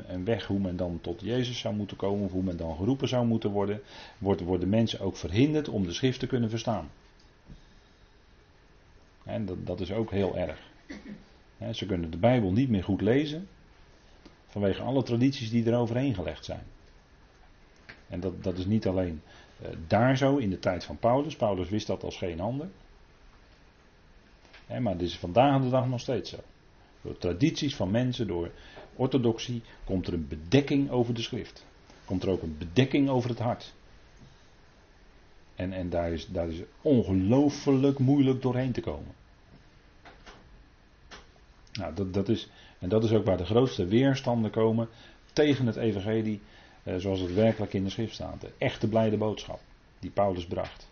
een, 0.08 0.24
weg 0.24 0.46
hoe 0.46 0.58
men 0.58 0.76
dan 0.76 0.98
tot 1.00 1.20
Jezus 1.20 1.58
zou 1.58 1.74
moeten 1.74 1.96
komen 1.96 2.24
of 2.24 2.32
hoe 2.32 2.42
men 2.42 2.56
dan 2.56 2.76
geroepen 2.76 3.08
zou 3.08 3.26
moeten 3.26 3.50
worden, 3.50 3.80
wordt, 4.18 4.40
worden 4.40 4.68
mensen 4.68 5.00
ook 5.00 5.16
verhinderd 5.16 5.68
om 5.68 5.84
de 5.84 5.92
schrift 5.92 6.18
te 6.18 6.26
kunnen 6.26 6.50
verstaan. 6.50 6.90
En 9.24 9.46
dat, 9.46 9.66
dat 9.66 9.80
is 9.80 9.92
ook 9.92 10.10
heel 10.10 10.36
erg. 10.36 10.58
ze 11.72 11.86
kunnen 11.86 12.10
de 12.10 12.16
Bijbel 12.16 12.52
niet 12.52 12.68
meer 12.68 12.84
goed 12.84 13.00
lezen 13.00 13.48
vanwege 14.46 14.82
alle 14.82 15.02
tradities 15.02 15.50
die 15.50 15.70
er 15.70 15.78
overheen 15.78 16.14
gelegd 16.14 16.44
zijn. 16.44 16.62
En 18.08 18.20
dat, 18.20 18.44
dat 18.44 18.58
is 18.58 18.66
niet 18.66 18.86
alleen 18.86 19.22
uh, 19.62 19.68
daar 19.86 20.16
zo 20.16 20.36
in 20.36 20.50
de 20.50 20.58
tijd 20.58 20.84
van 20.84 20.98
Paulus. 20.98 21.36
Paulus 21.36 21.68
wist 21.68 21.86
dat 21.86 22.04
als 22.04 22.16
geen 22.16 22.40
ander 22.40 22.68
maar 24.66 24.96
dit 24.96 25.08
is 25.08 25.18
vandaag 25.18 25.62
de 25.62 25.68
dag 25.68 25.88
nog 25.88 26.00
steeds 26.00 26.30
zo. 26.30 26.36
Door 27.02 27.18
tradities 27.18 27.76
van 27.76 27.90
mensen, 27.90 28.26
door 28.26 28.50
orthodoxie, 28.96 29.62
komt 29.84 30.06
er 30.06 30.12
een 30.12 30.28
bedekking 30.28 30.90
over 30.90 31.14
de 31.14 31.22
schrift. 31.22 31.66
Komt 32.04 32.22
er 32.22 32.28
ook 32.28 32.42
een 32.42 32.58
bedekking 32.58 33.08
over 33.08 33.30
het 33.30 33.38
hart. 33.38 33.74
En, 35.54 35.72
en 35.72 35.90
daar, 35.90 36.12
is, 36.12 36.26
daar 36.26 36.48
is 36.48 36.60
ongelooflijk 36.82 37.98
moeilijk 37.98 38.42
doorheen 38.42 38.72
te 38.72 38.80
komen. 38.80 39.14
Nou, 41.72 41.94
dat, 41.94 42.14
dat 42.14 42.28
is, 42.28 42.48
en 42.78 42.88
dat 42.88 43.04
is 43.04 43.12
ook 43.12 43.24
waar 43.24 43.36
de 43.36 43.44
grootste 43.44 43.86
weerstanden 43.86 44.50
komen 44.50 44.88
tegen 45.32 45.66
het 45.66 45.76
evangelie 45.76 46.40
eh, 46.82 46.96
zoals 46.96 47.20
het 47.20 47.34
werkelijk 47.34 47.72
in 47.72 47.84
de 47.84 47.90
schrift 47.90 48.14
staat. 48.14 48.40
De 48.40 48.52
echte 48.58 48.88
blijde 48.88 49.16
boodschap 49.16 49.60
die 49.98 50.10
Paulus 50.10 50.46
bracht. 50.46 50.88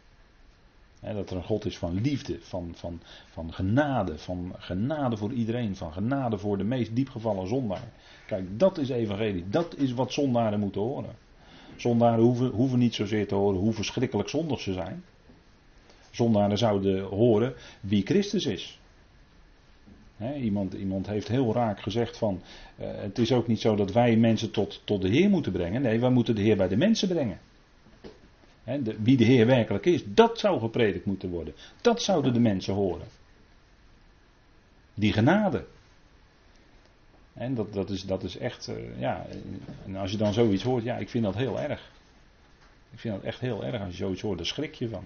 Dat 1.03 1.31
er 1.31 1.37
een 1.37 1.43
God 1.45 1.65
is 1.65 1.79
van 1.79 2.01
liefde, 2.01 2.39
van, 2.41 2.73
van, 2.75 3.01
van 3.31 3.53
genade, 3.53 4.19
van 4.19 4.53
genade 4.59 5.17
voor 5.17 5.33
iedereen, 5.33 5.77
van 5.77 5.93
genade 5.93 6.39
voor 6.39 6.59
de 6.59 6.65
meest 6.65 6.97
diepgevallen 6.97 7.49
zondaar. 7.49 7.93
Kijk, 8.27 8.59
dat 8.59 8.79
is 8.79 8.89
evangelie, 8.89 9.45
dat 9.49 9.77
is 9.77 9.93
wat 9.93 10.13
zondaren 10.13 10.61
moeten 10.61 10.81
horen. 10.81 11.15
Zondaren 11.77 12.25
hoeven, 12.25 12.47
hoeven 12.47 12.79
niet 12.79 12.95
zozeer 12.95 13.29
te 13.29 13.35
horen 13.35 13.61
hoe 13.61 13.73
verschrikkelijk 13.73 14.29
zondig 14.29 14.61
ze 14.61 14.73
zijn. 14.73 15.05
Zondaren 16.11 16.59
zouden 16.59 17.03
horen 17.03 17.55
wie 17.81 18.07
Christus 18.07 18.47
is 18.47 18.81
iemand, 20.31 20.73
iemand 20.73 21.07
heeft 21.07 21.29
heel 21.29 21.53
raak 21.53 21.81
gezegd 21.81 22.19
van, 22.19 22.43
uh, 22.81 22.87
het 22.95 23.19
is 23.19 23.33
ook 23.33 23.47
niet 23.47 23.61
zo 23.61 23.77
dat 23.77 23.93
wij 23.93 24.17
mensen 24.17 24.51
tot, 24.51 24.81
tot 24.85 25.03
de 25.03 25.09
Heer 25.09 25.31
moeten 25.31 25.53
brengen. 25.53 25.83
Nee, 25.83 26.01
wij 26.01 26.11
moeten 26.11 26.35
de 26.35 26.41
Heer 26.41 26.57
bij 26.57 26.69
de 26.69 26.77
mensen 26.77 27.09
brengen. 27.09 27.39
Wie 28.99 29.17
de 29.17 29.25
Heer 29.25 29.47
werkelijk 29.47 29.87
is, 29.87 30.03
dat 30.07 30.39
zou 30.39 30.61
gepredikt 30.61 31.05
moeten 31.05 31.31
worden. 31.31 31.55
Dat 31.81 32.03
zouden 32.03 32.33
de 32.33 32.41
mensen 32.41 32.75
horen. 32.75 33.07
Die 34.95 35.13
genade. 35.13 35.65
En 37.33 37.55
dat, 37.55 37.73
dat, 37.73 37.91
is, 37.91 38.03
dat 38.03 38.23
is 38.23 38.37
echt, 38.37 38.69
uh, 38.69 39.01
ja, 39.01 39.27
en 39.87 39.97
als 39.97 40.11
je 40.11 40.17
dan 40.17 40.33
zoiets 40.33 40.63
hoort, 40.63 40.85
ja, 40.85 40.97
ik 40.97 41.09
vind 41.09 41.25
dat 41.25 41.35
heel 41.35 41.61
erg. 41.61 41.91
Ik 42.91 42.99
vind 42.99 43.15
dat 43.15 43.25
echt 43.25 43.41
heel 43.41 43.65
erg 43.65 43.81
als 43.81 43.91
je 43.91 43.97
zoiets 43.97 44.21
hoort, 44.21 44.37
daar 44.37 44.47
schrik 44.47 44.75
je 44.75 44.89
van 44.89 45.05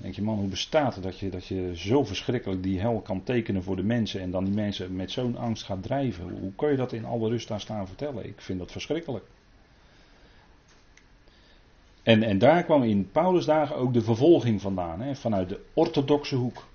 denk 0.00 0.14
je, 0.14 0.22
man, 0.22 0.38
hoe 0.38 0.48
bestaat 0.48 0.94
het 0.94 1.04
dat 1.04 1.18
je, 1.18 1.30
dat 1.30 1.46
je 1.46 1.72
zo 1.76 2.04
verschrikkelijk 2.04 2.62
die 2.62 2.80
hel 2.80 3.00
kan 3.00 3.22
tekenen 3.22 3.62
voor 3.62 3.76
de 3.76 3.82
mensen 3.82 4.20
en 4.20 4.30
dan 4.30 4.44
die 4.44 4.54
mensen 4.54 4.96
met 4.96 5.10
zo'n 5.10 5.36
angst 5.36 5.64
gaat 5.64 5.82
drijven? 5.82 6.38
Hoe 6.40 6.54
kun 6.54 6.70
je 6.70 6.76
dat 6.76 6.92
in 6.92 7.04
alle 7.04 7.28
rust 7.28 7.50
aan 7.50 7.60
staan 7.60 7.86
vertellen? 7.86 8.24
Ik 8.24 8.40
vind 8.40 8.58
dat 8.58 8.72
verschrikkelijk. 8.72 9.24
En, 12.02 12.22
en 12.22 12.38
daar 12.38 12.64
kwam 12.64 12.82
in 12.82 13.10
Paulus' 13.10 13.44
dagen 13.44 13.76
ook 13.76 13.92
de 13.92 14.02
vervolging 14.02 14.60
vandaan, 14.60 15.00
hè, 15.00 15.14
vanuit 15.14 15.48
de 15.48 15.60
orthodoxe 15.74 16.36
hoek. 16.36 16.68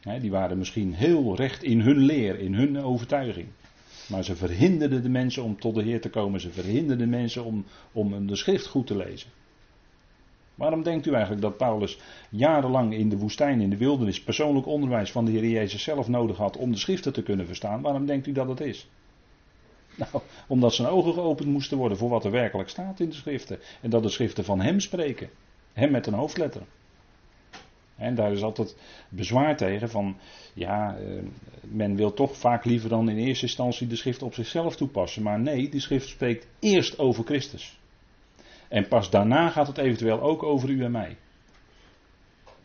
Hè, 0.00 0.20
die 0.20 0.30
waren 0.30 0.58
misschien 0.58 0.94
heel 0.94 1.36
recht 1.36 1.62
in 1.62 1.80
hun 1.80 1.98
leer, 1.98 2.38
in 2.38 2.54
hun 2.54 2.82
overtuiging. 2.82 3.48
Maar 4.08 4.24
ze 4.24 4.36
verhinderden 4.36 5.02
de 5.02 5.08
mensen 5.08 5.42
om 5.42 5.60
tot 5.60 5.74
de 5.74 5.82
Heer 5.82 6.00
te 6.00 6.10
komen. 6.10 6.40
Ze 6.40 6.50
verhinderden 6.50 7.10
de 7.10 7.16
mensen 7.16 7.44
om, 7.44 7.64
om 7.92 8.26
de 8.26 8.36
schrift 8.36 8.66
goed 8.66 8.86
te 8.86 8.96
lezen. 8.96 9.30
Waarom 10.54 10.82
denkt 10.82 11.06
u 11.06 11.10
eigenlijk 11.12 11.42
dat 11.42 11.56
Paulus 11.56 11.98
jarenlang 12.30 12.94
in 12.94 13.08
de 13.08 13.16
woestijn, 13.16 13.60
in 13.60 13.70
de 13.70 13.76
wildernis, 13.76 14.22
persoonlijk 14.22 14.66
onderwijs 14.66 15.10
van 15.10 15.24
de 15.24 15.30
Heer 15.30 15.48
Jezus 15.48 15.82
zelf 15.82 16.08
nodig 16.08 16.36
had 16.36 16.56
om 16.56 16.70
de 16.70 16.78
schriften 16.78 17.12
te 17.12 17.22
kunnen 17.22 17.46
verstaan? 17.46 17.80
Waarom 17.80 18.06
denkt 18.06 18.26
u 18.26 18.32
dat 18.32 18.48
het 18.48 18.60
is? 18.60 18.88
Nou, 19.98 20.22
omdat 20.46 20.74
zijn 20.74 20.88
ogen 20.88 21.12
geopend 21.12 21.48
moesten 21.48 21.78
worden 21.78 21.98
voor 21.98 22.08
wat 22.08 22.24
er 22.24 22.30
werkelijk 22.30 22.68
staat 22.68 23.00
in 23.00 23.08
de 23.08 23.14
schriften. 23.14 23.58
En 23.80 23.90
dat 23.90 24.02
de 24.02 24.08
schriften 24.08 24.44
van 24.44 24.60
hem 24.60 24.80
spreken. 24.80 25.30
Hem 25.72 25.90
met 25.90 26.06
een 26.06 26.14
hoofdletter. 26.14 26.62
En 27.96 28.14
daar 28.14 28.32
is 28.32 28.42
altijd 28.42 28.76
bezwaar 29.08 29.56
tegen 29.56 29.90
van, 29.90 30.16
ja, 30.54 30.96
eh, 30.96 31.22
men 31.60 31.96
wil 31.96 32.14
toch 32.14 32.36
vaak 32.36 32.64
liever 32.64 32.88
dan 32.88 33.08
in 33.08 33.16
eerste 33.16 33.46
instantie 33.46 33.86
de 33.86 33.96
schrift 33.96 34.22
op 34.22 34.34
zichzelf 34.34 34.76
toepassen. 34.76 35.22
Maar 35.22 35.40
nee, 35.40 35.68
de 35.68 35.80
schrift 35.80 36.08
spreekt 36.08 36.46
eerst 36.58 36.98
over 36.98 37.24
Christus. 37.24 37.78
En 38.68 38.88
pas 38.88 39.10
daarna 39.10 39.48
gaat 39.48 39.66
het 39.66 39.78
eventueel 39.78 40.20
ook 40.20 40.42
over 40.42 40.68
u 40.68 40.84
en 40.84 40.90
mij. 40.90 41.16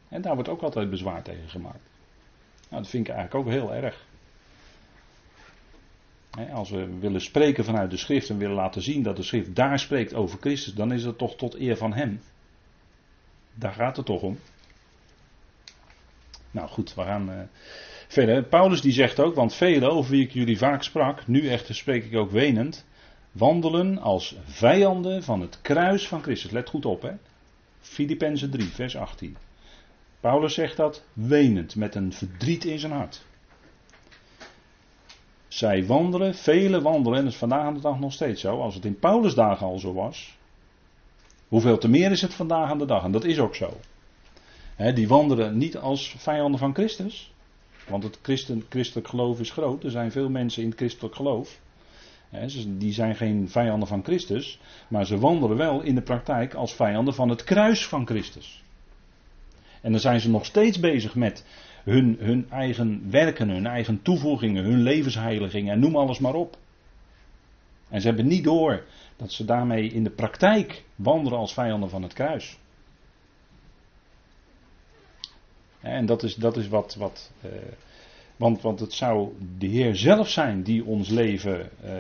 En 0.10 0.22
daar 0.22 0.34
wordt 0.34 0.50
ook 0.50 0.62
altijd 0.62 0.90
bezwaar 0.90 1.24
tegen 1.24 1.50
gemaakt. 1.50 1.90
Nou, 2.70 2.82
dat 2.82 2.92
vind 2.92 3.08
ik 3.08 3.14
eigenlijk 3.14 3.48
ook 3.48 3.54
heel 3.54 3.74
erg. 3.74 4.06
Als 6.54 6.70
we 6.70 7.00
willen 7.00 7.22
spreken 7.22 7.66
vanuit 7.66 7.92
de 7.92 7.98
schrift 7.98 8.30
en 8.30 8.38
willen 8.38 8.56
laten 8.56 8.82
zien 8.82 9.04
dat 9.04 9.16
de 9.16 9.24
schrift 9.24 9.56
daar 9.56 9.80
spreekt 9.80 10.14
over 10.14 10.40
Christus, 10.40 10.74
dan 10.74 10.92
is 10.92 11.04
dat 11.04 11.18
toch 11.18 11.36
tot 11.36 11.56
eer 11.56 11.78
van 11.78 11.94
Hem. 11.94 12.20
Daar 13.56 13.74
gaat 13.74 13.98
het 13.98 14.06
toch 14.06 14.22
om. 14.22 14.40
Nou 16.52 16.70
goed, 16.70 16.96
we 16.96 17.02
gaan 17.02 17.30
uh, 17.30 17.40
verder. 18.08 18.44
Paulus 18.44 18.82
die 18.82 18.92
zegt 18.92 19.20
ook, 19.20 19.36
want 19.36 19.54
velen 19.54 19.92
over 19.92 20.12
wie 20.12 20.24
ik 20.24 20.32
jullie 20.32 20.58
vaak 20.58 20.84
sprak, 20.84 21.28
nu 21.28 21.50
echter 21.50 21.76
spreek 21.76 22.06
ik 22.06 22.16
ook 22.16 22.32
wenend, 22.32 22.86
wandelen 23.32 23.98
als 23.98 24.36
vijanden 24.46 25.24
van 25.24 25.42
het 25.42 25.62
kruis 25.62 26.08
van 26.08 26.22
Christus. 26.22 26.52
Let 26.52 26.70
goed 26.70 26.86
op, 26.86 27.02
hè. 27.02 27.12
Filippenzen 27.80 28.52
3, 28.52 28.66
vers 28.66 28.98
18. 28.98 29.38
Paulus 30.20 30.54
zegt 30.54 30.78
dat 30.78 31.04
wenend, 31.14 31.76
met 31.76 31.96
een 31.96 32.14
verdriet 32.14 32.66
in 32.66 32.80
zijn 32.80 32.92
hart. 32.92 33.26
Zij 35.54 35.86
wandelen, 35.86 36.36
vele 36.36 36.82
wandelen, 36.82 37.18
en 37.18 37.24
dat 37.24 37.34
is 37.34 37.40
vandaag 37.40 37.66
aan 37.66 37.74
de 37.74 37.80
dag 37.80 38.00
nog 38.00 38.14
steeds 38.14 38.42
zo, 38.42 38.62
als 38.62 38.76
het 38.76 38.86
in 38.86 39.00
Paulus 39.00 39.34
dagen 39.34 39.66
al 39.66 39.80
zo 39.80 39.94
was. 39.94 40.38
Hoeveel 41.48 41.78
te 41.78 41.88
meer 41.88 42.12
is 42.12 42.22
het 42.22 42.34
vandaag 42.34 42.70
aan 42.70 42.78
de 42.78 42.86
dag, 42.86 43.04
en 43.04 43.12
dat 43.12 43.24
is 43.24 43.40
ook 43.40 43.56
zo. 43.56 43.78
die 44.94 45.08
wandelen 45.08 45.58
niet 45.58 45.78
als 45.78 46.16
vijanden 46.18 46.60
van 46.60 46.74
Christus, 46.74 47.34
want 47.88 48.04
het 48.04 48.20
christen, 48.22 48.66
christelijk 48.70 49.08
geloof 49.08 49.40
is 49.40 49.52
groot, 49.52 49.84
er 49.84 49.92
zijn 49.92 50.12
veel 50.12 50.30
mensen 50.30 50.62
in 50.62 50.70
het 50.70 50.78
christelijk 50.78 51.16
geloof. 51.16 51.60
Die 52.68 52.94
zijn 52.94 53.16
geen 53.16 53.50
vijanden 53.50 53.88
van 53.88 54.04
Christus, 54.04 54.60
maar 54.88 55.06
ze 55.06 55.20
wandelen 55.20 55.58
wel 55.58 55.82
in 55.82 55.96
de 55.96 56.02
praktijk 56.02 56.54
als 56.54 56.74
vijanden 56.74 57.14
van 57.14 57.30
het 57.30 57.44
kruis 57.44 57.88
van 57.88 58.06
Christus. 58.06 58.64
En 59.82 59.92
dan 59.92 60.02
zijn 60.02 60.20
ze 60.20 60.30
nog 60.30 60.46
steeds 60.46 60.80
bezig 60.80 61.16
met 61.16 61.46
hun, 61.84 62.18
hun 62.20 62.50
eigen 62.50 63.12
werken, 63.12 63.50
hun 63.50 63.66
eigen 63.66 64.02
toevoegingen, 64.02 64.64
hun 64.64 64.82
levensheiligingen 64.82 65.74
en 65.74 65.80
noem 65.80 65.96
alles 65.96 66.20
maar 66.20 66.34
op. 66.34 66.58
En 67.90 68.02
ze 68.02 68.08
hebben 68.08 68.28
niet 68.28 68.44
door 68.44 68.84
dat 69.16 69.32
ze 69.32 69.46
daarmee 69.46 69.90
in 69.90 70.04
de 70.04 70.10
praktijk 70.10 70.84
wandelen 70.96 71.40
als 71.40 71.54
vijanden 71.54 71.90
van 71.90 72.04
het 72.04 72.14
kruis. 72.14 72.58
En 75.80 76.06
dat 76.06 76.24
is, 76.24 76.36
dat 76.36 76.58
is 76.58 76.68
wat. 76.68 76.96
wat 76.96 77.32
uh, 77.46 77.52
want, 78.36 78.62
want 78.62 78.80
het 78.80 78.94
zou 78.94 79.34
de 79.58 79.68
Heer 79.68 79.96
zelf 79.96 80.30
zijn 80.30 80.64
die 80.64 80.86
ons 80.86 81.10
leven 81.10 81.70
uh, 81.86 81.92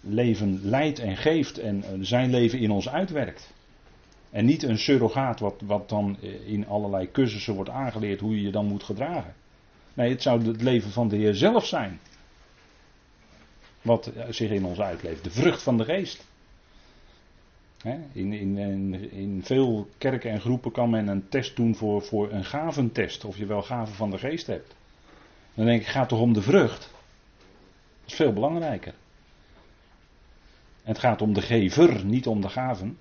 leven 0.00 0.60
leidt 0.62 0.98
en 0.98 1.16
geeft 1.16 1.58
en 1.58 1.82
eh, 1.82 1.90
zijn 2.00 2.30
leven 2.30 2.58
in 2.58 2.70
ons 2.70 2.88
uitwerkt. 2.88 3.52
En 4.30 4.44
niet 4.44 4.62
een 4.62 4.78
surrogaat 4.78 5.40
wat, 5.40 5.60
wat 5.64 5.88
dan 5.88 6.16
eh, 6.22 6.48
in 6.48 6.66
allerlei 6.66 7.10
cursussen 7.10 7.54
wordt 7.54 7.70
aangeleerd 7.70 8.20
hoe 8.20 8.36
je 8.36 8.42
je 8.42 8.50
dan 8.50 8.66
moet 8.66 8.82
gedragen. 8.82 9.34
Nee, 9.94 10.10
het 10.10 10.22
zou 10.22 10.46
het 10.46 10.62
leven 10.62 10.90
van 10.90 11.08
de 11.08 11.16
Heer 11.16 11.34
zelf 11.34 11.66
zijn. 11.66 12.00
Wat 13.82 14.06
eh, 14.06 14.24
zich 14.28 14.50
in 14.50 14.64
ons 14.64 14.80
uitleeft. 14.80 15.24
De 15.24 15.30
vrucht 15.30 15.62
van 15.62 15.76
de 15.76 15.84
geest. 15.84 16.28
In, 17.82 18.32
in, 18.32 18.58
in, 18.58 19.10
in, 19.12 19.40
veel 19.44 19.88
kerken 19.98 20.30
en 20.30 20.40
groepen 20.40 20.72
kan 20.72 20.90
men 20.90 21.08
een 21.08 21.28
test 21.28 21.56
doen 21.56 21.74
voor, 21.74 22.02
voor 22.02 22.32
een 22.32 22.44
gaventest. 22.44 23.24
Of 23.24 23.36
je 23.36 23.46
wel 23.46 23.62
gaven 23.62 23.94
van 23.94 24.10
de 24.10 24.18
geest 24.18 24.46
hebt. 24.46 24.74
Dan 25.54 25.64
denk 25.64 25.80
ik, 25.80 25.86
gaat 25.86 26.08
toch 26.08 26.20
om 26.20 26.32
de 26.32 26.42
vrucht? 26.42 26.80
Dat 28.00 28.10
is 28.10 28.14
veel 28.14 28.32
belangrijker. 28.32 28.94
Het 30.82 30.98
gaat 30.98 31.22
om 31.22 31.32
de 31.32 31.42
gever, 31.42 32.04
niet 32.04 32.26
om 32.26 32.40
de 32.40 32.48
gaven. 32.48 32.98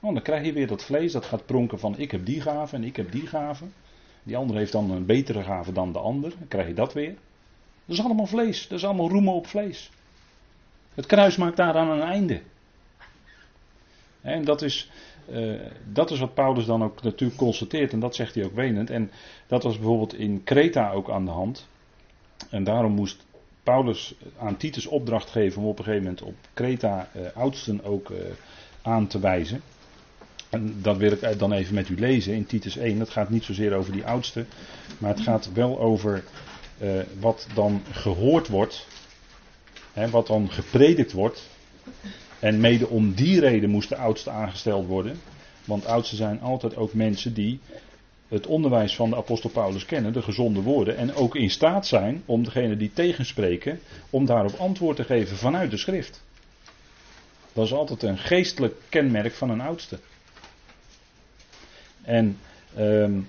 Want 0.00 0.14
dan 0.14 0.22
krijg 0.22 0.44
je 0.44 0.52
weer 0.52 0.66
dat 0.66 0.84
vlees 0.84 1.12
dat 1.12 1.24
gaat 1.24 1.46
pronken 1.46 1.78
van 1.78 1.98
ik 1.98 2.10
heb 2.10 2.26
die 2.26 2.40
gave 2.40 2.76
en 2.76 2.84
ik 2.84 2.96
heb 2.96 3.12
die 3.12 3.26
gave. 3.26 3.64
Die 4.22 4.36
ander 4.36 4.56
heeft 4.56 4.72
dan 4.72 4.90
een 4.90 5.06
betere 5.06 5.42
gave 5.42 5.72
dan 5.72 5.92
de 5.92 5.98
ander. 5.98 6.30
Dan 6.38 6.48
krijg 6.48 6.66
je 6.66 6.74
dat 6.74 6.92
weer. 6.92 7.14
Dat 7.84 7.98
is 7.98 8.04
allemaal 8.04 8.26
vlees. 8.26 8.68
Dat 8.68 8.78
is 8.78 8.84
allemaal 8.84 9.08
roemen 9.08 9.34
op 9.34 9.46
vlees. 9.46 9.90
Het 10.94 11.06
kruis 11.06 11.36
maakt 11.36 11.56
daaraan 11.56 11.90
een 11.90 12.02
einde. 12.02 12.40
En 14.20 14.44
dat 14.44 14.62
is, 14.62 14.90
uh, 15.30 15.60
dat 15.92 16.10
is 16.10 16.18
wat 16.18 16.34
Paulus 16.34 16.64
dan 16.64 16.82
ook 16.82 17.02
natuurlijk 17.02 17.38
constateert. 17.38 17.92
En 17.92 18.00
dat 18.00 18.14
zegt 18.14 18.34
hij 18.34 18.44
ook 18.44 18.54
wenend. 18.54 18.90
En 18.90 19.10
dat 19.46 19.62
was 19.62 19.76
bijvoorbeeld 19.76 20.14
in 20.14 20.42
Kreta 20.44 20.92
ook 20.92 21.10
aan 21.10 21.24
de 21.24 21.30
hand. 21.30 21.68
En 22.50 22.64
daarom 22.64 22.92
moest 22.92 23.26
Paulus 23.62 24.14
aan 24.38 24.56
Titus 24.56 24.86
opdracht 24.86 25.30
geven 25.30 25.62
om 25.62 25.68
op 25.68 25.78
een 25.78 25.84
gegeven 25.84 26.04
moment 26.04 26.22
op 26.22 26.34
Kreta 26.54 27.08
eh, 27.12 27.22
oudsten 27.34 27.84
ook 27.84 28.10
eh, 28.10 28.18
aan 28.82 29.06
te 29.06 29.20
wijzen. 29.20 29.62
En 30.50 30.78
dat 30.82 30.96
wil 30.96 31.12
ik 31.12 31.38
dan 31.38 31.52
even 31.52 31.74
met 31.74 31.88
u 31.88 31.98
lezen 31.98 32.34
in 32.34 32.46
Titus 32.46 32.76
1. 32.76 32.98
Dat 32.98 33.10
gaat 33.10 33.30
niet 33.30 33.44
zozeer 33.44 33.74
over 33.74 33.92
die 33.92 34.04
oudsten, 34.04 34.46
maar 34.98 35.10
het 35.10 35.20
gaat 35.20 35.52
wel 35.52 35.80
over 35.80 36.24
eh, 36.78 36.90
wat 37.20 37.46
dan 37.54 37.82
gehoord 37.90 38.48
wordt, 38.48 38.86
hè, 39.92 40.10
wat 40.10 40.26
dan 40.26 40.50
gepredikt 40.50 41.12
wordt. 41.12 41.48
En 42.38 42.60
mede 42.60 42.88
om 42.88 43.14
die 43.14 43.40
reden 43.40 43.70
moesten 43.70 43.96
oudsten 43.96 44.32
aangesteld 44.32 44.86
worden. 44.86 45.20
Want 45.64 45.86
oudsten 45.86 46.16
zijn 46.16 46.40
altijd 46.40 46.76
ook 46.76 46.94
mensen 46.94 47.34
die 47.34 47.60
het 48.28 48.46
onderwijs 48.46 48.94
van 48.94 49.10
de 49.10 49.16
apostel 49.16 49.50
Paulus 49.50 49.84
kennen, 49.84 50.12
de 50.12 50.22
gezonde 50.22 50.60
woorden, 50.62 50.96
en 50.96 51.14
ook 51.14 51.36
in 51.36 51.50
staat 51.50 51.86
zijn 51.86 52.22
om 52.24 52.44
degene 52.44 52.76
die 52.76 52.92
tegenspreken, 52.92 53.80
om 54.10 54.26
daarop 54.26 54.54
antwoord 54.54 54.96
te 54.96 55.04
geven 55.04 55.36
vanuit 55.36 55.70
de 55.70 55.76
schrift. 55.76 56.22
Dat 57.52 57.64
is 57.64 57.72
altijd 57.72 58.02
een 58.02 58.18
geestelijk 58.18 58.74
kenmerk 58.88 59.32
van 59.32 59.50
een 59.50 59.60
oudste. 59.60 59.98
En 62.02 62.38
ehm, 62.74 63.20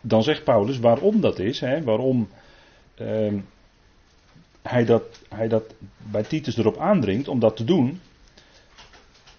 dan 0.00 0.22
zegt 0.22 0.44
Paulus 0.44 0.78
waarom 0.78 1.20
dat 1.20 1.38
is, 1.38 1.60
hè, 1.60 1.82
waarom 1.82 2.28
ehm, 2.94 3.38
hij, 4.62 4.84
dat, 4.84 5.02
hij 5.28 5.48
dat 5.48 5.74
bij 6.10 6.22
Titus 6.22 6.56
erop 6.56 6.78
aandringt 6.78 7.28
om 7.28 7.38
dat 7.38 7.56
te 7.56 7.64
doen. 7.64 8.00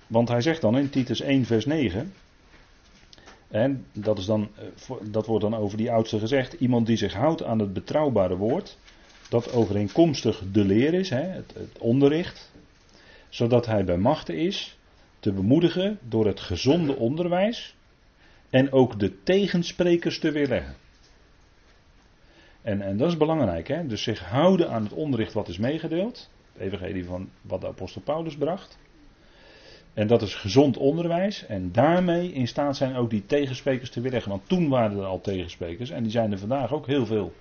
Want 0.08 0.30
hij 0.30 0.42
zegt 0.42 0.62
dan 0.62 0.78
in 0.78 0.90
Titus 0.90 1.22
1, 1.22 1.46
vers 1.46 1.66
9. 1.66 2.14
En 3.48 3.86
dat, 3.92 4.18
is 4.18 4.26
dan, 4.26 4.50
eh, 4.56 4.96
dat 5.02 5.26
wordt 5.26 5.44
dan 5.44 5.56
over 5.56 5.78
die 5.78 5.92
oudste 5.92 6.20
gezegd. 6.20 6.54
Iemand 6.54 6.86
die 6.86 6.98
zich 6.98 7.14
houdt 7.14 7.44
aan 7.44 7.60
het 7.60 7.74
betrouwbare 7.74 8.36
woord. 8.36 8.78
Dat 9.30 9.54
overeenkomstig 9.54 10.44
de 10.52 10.66
leer 10.66 10.94
is, 10.94 11.10
hè, 11.10 11.22
het, 11.22 11.54
het 11.54 11.78
onderricht. 11.78 12.52
Zodat 13.30 13.66
hij 13.66 13.86
bij 13.86 13.98
machten 13.98 14.38
is 14.38 14.78
te 15.24 15.32
bemoedigen 15.32 16.00
door 16.08 16.25
het 16.25 16.39
gezonde 16.39 16.96
onderwijs. 16.96 17.75
En 18.50 18.72
ook 18.72 19.00
de 19.00 19.24
tegensprekers 19.24 20.20
te 20.20 20.32
weerleggen. 20.32 20.75
En, 22.62 22.82
en 22.82 22.98
dat 22.98 23.10
is 23.10 23.18
belangrijk, 23.18 23.68
hè? 23.68 23.88
dus 23.88 24.03
zich 24.03 24.20
houden 24.20 24.70
aan 24.70 24.84
het 24.84 24.94
onderricht 24.94 25.34
wat 25.34 25.48
is 25.48 25.58
meegedeeld. 25.58 26.30
Het 26.53 26.62
evangelie 26.62 27.06
van 27.06 27.30
wat 27.42 27.62
de 27.62 27.68
apostel 27.68 28.01
Paulus 28.01 28.36
bracht. 28.36 28.77
En 29.94 30.08
dat 30.08 30.22
is 30.22 30.36
gezond 30.36 30.77
onderwijs. 30.77 31.46
En 31.46 31.72
daarmee 31.72 32.34
in 32.34 32.48
staat 32.48 32.77
zijn 32.77 32.96
ook 32.96 33.10
die 33.10 33.25
tegensprekers 33.25 33.89
te 33.89 34.01
weerleggen. 34.01 34.32
Want 34.32 34.48
toen 34.48 34.70
waren 34.70 34.98
er 34.98 35.06
al 35.06 35.22
tegensprekers. 35.22 35.89
En 35.89 36.03
die 36.03 36.12
zijn 36.12 36.32
er 36.32 36.39
vandaag 36.39 36.74
ook 36.74 36.88
heel 36.88 37.06
veel. 37.06 37.34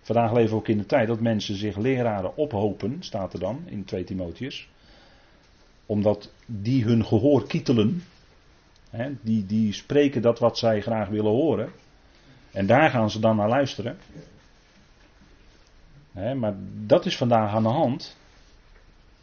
Vandaag 0.00 0.32
leven 0.32 0.50
we 0.50 0.56
ook 0.56 0.68
in 0.68 0.78
de 0.78 0.86
tijd 0.86 1.06
dat 1.06 1.20
mensen 1.20 1.54
zich 1.54 1.76
leraren 1.76 2.36
ophopen, 2.36 2.96
staat 3.00 3.32
er 3.32 3.40
dan 3.40 3.62
in 3.66 3.84
2 3.84 4.04
Timotheus. 4.04 4.68
Omdat 5.90 6.32
die 6.46 6.84
hun 6.84 7.06
gehoor 7.06 7.46
kietelen. 7.46 8.04
Hè, 8.90 9.12
die, 9.20 9.46
die 9.46 9.72
spreken 9.72 10.22
dat 10.22 10.38
wat 10.38 10.58
zij 10.58 10.80
graag 10.80 11.08
willen 11.08 11.30
horen. 11.30 11.72
En 12.50 12.66
daar 12.66 12.90
gaan 12.90 13.10
ze 13.10 13.20
dan 13.20 13.36
naar 13.36 13.48
luisteren. 13.48 13.98
maar 16.12 16.54
dat 16.86 17.06
is 17.06 17.16
vandaag 17.16 17.54
aan 17.54 17.62
de 17.62 17.68
hand. 17.68 18.16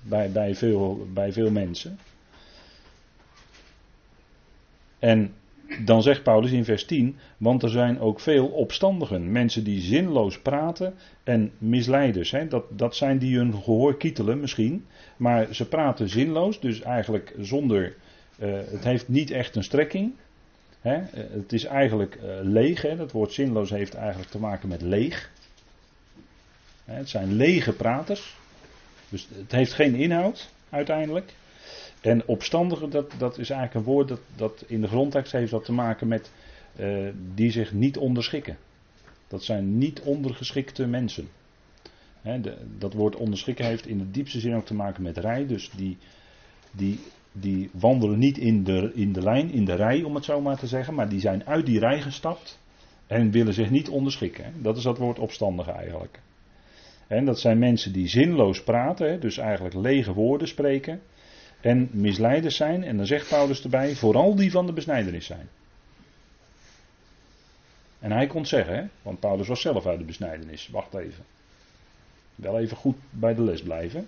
Bij, 0.02 0.32
bij, 0.32 0.56
veel, 0.56 1.08
bij 1.14 1.34
veel 1.34 1.52
mensen. 1.52 2.00
En 5.00 5.34
dan 5.86 6.02
zegt 6.02 6.24
Paulus 6.24 6.52
in 6.52 6.66
vers 6.66 6.86
10, 6.86 7.16
want 7.38 7.64
er 7.64 7.70
zijn 7.70 8.00
ook 8.00 8.20
veel 8.20 8.48
opstandigen, 8.48 9.32
mensen 9.32 9.64
die 9.64 9.82
zinloos 9.82 10.40
praten 10.40 10.94
en 11.24 11.52
misleiders. 11.58 12.32
Hè. 12.32 12.48
Dat, 12.48 12.64
dat 12.70 12.96
zijn 12.96 13.18
die 13.18 13.38
hun 13.38 13.54
gehoor 13.54 13.98
kietelen 13.98 14.40
misschien, 14.40 14.86
maar 15.18 15.54
ze 15.54 15.68
praten 15.68 16.10
zinloos, 16.10 16.60
dus 16.60 16.82
eigenlijk 16.82 17.34
zonder, 17.40 17.96
uh, 18.40 18.50
het 18.72 18.84
heeft 18.84 19.08
niet 19.08 19.32
echt 19.32 19.56
een 19.56 19.64
strekking. 19.64 20.14
Hè? 20.82 20.96
Eh, 20.96 21.24
het 21.32 21.54
is 21.54 21.64
eigenlijk 21.64 22.16
uh, 22.16 22.30
leeg. 22.42 22.82
Hè? 22.82 22.96
Dat 22.96 23.12
woord 23.12 23.34
zinloos 23.34 23.70
heeft 23.70 23.94
eigenlijk 23.94 24.32
te 24.32 24.40
maken 24.40 24.70
met 24.70 24.82
leeg. 24.82 25.32
Hè? 26.86 26.94
Het 26.94 27.10
zijn 27.10 27.34
lege 27.34 27.74
praters. 27.74 28.36
Dus 29.10 29.28
het 29.38 29.52
heeft 29.52 29.74
geen 29.74 29.96
inhoud 29.96 30.50
uiteindelijk. 30.70 31.34
En 32.02 32.28
opstandige, 32.28 32.88
dat, 32.88 33.14
dat 33.18 33.38
is 33.38 33.50
eigenlijk 33.50 33.74
een 33.74 33.94
woord 33.94 34.08
dat, 34.08 34.20
dat 34.36 34.64
in 34.68 34.82
de 34.82 34.88
grondtekst 34.88 35.32
heeft 35.32 35.52
dat 35.52 35.66
te 35.66 35.72
maken 35.74 36.08
met 36.08 36.32
uh, 36.80 37.10
die 37.36 37.52
zich 37.52 37.74
niet 37.74 37.98
onderschikken. 37.98 38.58
Dat 39.28 39.44
zijn 39.44 39.78
niet 39.78 40.02
ondergeschikte 40.02 40.86
mensen. 40.88 41.28
dat 42.78 42.94
woord 42.94 43.16
onderschikken 43.16 43.66
heeft 43.66 43.88
in 43.88 43.98
de 43.98 44.12
diepste 44.12 44.40
zin 44.40 44.56
ook 44.56 44.66
te 44.66 44.74
maken 44.74 45.04
met 45.04 45.18
rij. 45.18 45.46
Dus 45.46 45.70
die, 45.76 45.98
die 46.72 47.00
die 47.40 47.70
wandelen 47.74 48.20
niet 48.20 48.38
in 48.38 48.64
de, 48.64 48.92
in 48.94 49.14
de 49.14 49.22
lijn, 49.22 49.52
in 49.52 49.66
de 49.66 49.76
rij 49.76 50.04
om 50.04 50.16
het 50.16 50.26
zo 50.26 50.42
maar 50.42 50.58
te 50.58 50.68
zeggen, 50.68 50.94
maar 50.94 51.10
die 51.10 51.20
zijn 51.20 51.46
uit 51.46 51.66
die 51.66 51.80
rij 51.80 52.02
gestapt 52.02 52.60
en 53.08 53.32
willen 53.32 53.54
zich 53.54 53.70
niet 53.70 53.90
onderschikken. 53.90 54.54
Dat 54.62 54.78
is 54.78 54.84
dat 54.84 54.98
woord 54.98 55.20
opstandige 55.20 55.72
eigenlijk. 55.72 56.20
En 57.08 57.26
dat 57.26 57.40
zijn 57.40 57.60
mensen 57.60 57.94
die 57.94 58.08
zinloos 58.08 58.64
praten, 58.64 59.20
dus 59.20 59.38
eigenlijk 59.38 59.76
lege 59.76 60.14
woorden 60.14 60.48
spreken 60.48 61.02
en 61.62 61.90
misleiders 61.92 62.56
zijn. 62.56 62.84
En 62.84 62.98
dan 62.98 63.06
zegt 63.06 63.30
Paulus 63.30 63.64
erbij, 63.64 63.96
vooral 63.96 64.36
die 64.36 64.52
van 64.52 64.66
de 64.66 64.74
besnijdenis 64.74 65.26
zijn. 65.26 65.50
En 68.00 68.12
hij 68.12 68.28
kon 68.28 68.46
zeggen, 68.46 68.92
want 69.02 69.20
Paulus 69.20 69.48
was 69.48 69.62
zelf 69.62 69.86
uit 69.86 70.00
de 70.00 70.06
besnijdenis. 70.06 70.68
Wacht 70.68 70.94
even. 70.94 71.24
Wel 72.36 72.60
even 72.60 72.78
goed 72.78 72.96
bij 73.10 73.36
de 73.36 73.42
les 73.42 73.62
blijven. 73.62 74.08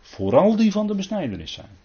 Vooral 0.00 0.56
die 0.56 0.72
van 0.72 0.86
de 0.86 0.94
besnijdenis 0.94 1.52
zijn. 1.52 1.82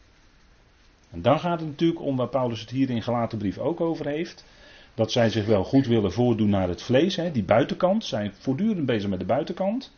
En 1.12 1.22
dan 1.22 1.40
gaat 1.40 1.60
het 1.60 1.70
natuurlijk 1.70 2.02
om 2.02 2.16
waar 2.16 2.28
Paulus 2.28 2.60
het 2.60 2.70
hier 2.70 2.90
in 2.90 3.02
gelaten 3.02 3.38
brief 3.38 3.58
ook 3.58 3.82
over 3.82 4.08
heeft. 4.08 4.46
Dat 4.94 5.12
zij 5.12 5.30
zich 5.30 5.46
wel 5.46 5.64
goed 5.64 5.86
willen 5.86 6.12
voordoen 6.12 6.50
naar 6.50 6.68
het 6.68 6.82
vlees. 6.82 7.16
Hè, 7.16 7.32
die 7.32 7.44
buitenkant. 7.44 8.06
Zijn 8.06 8.34
voortdurend 8.40 8.86
bezig 8.86 9.10
met 9.10 9.20
de 9.20 9.26
buitenkant. 9.26 9.92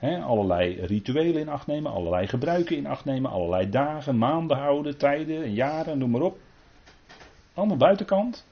Allerlei 0.00 0.86
rituelen 0.86 1.40
in 1.40 1.48
acht 1.48 1.66
nemen. 1.66 1.92
Allerlei 1.92 2.26
gebruiken 2.26 2.76
in 2.76 2.86
acht 2.86 3.04
nemen. 3.04 3.30
Allerlei 3.30 3.70
dagen, 3.70 4.18
maanden 4.18 4.56
houden, 4.56 4.98
tijden 4.98 5.42
en 5.42 5.52
jaren, 5.52 5.98
noem 5.98 6.10
maar 6.10 6.20
op. 6.20 6.38
Allemaal 7.54 7.76
buitenkant. 7.76 8.46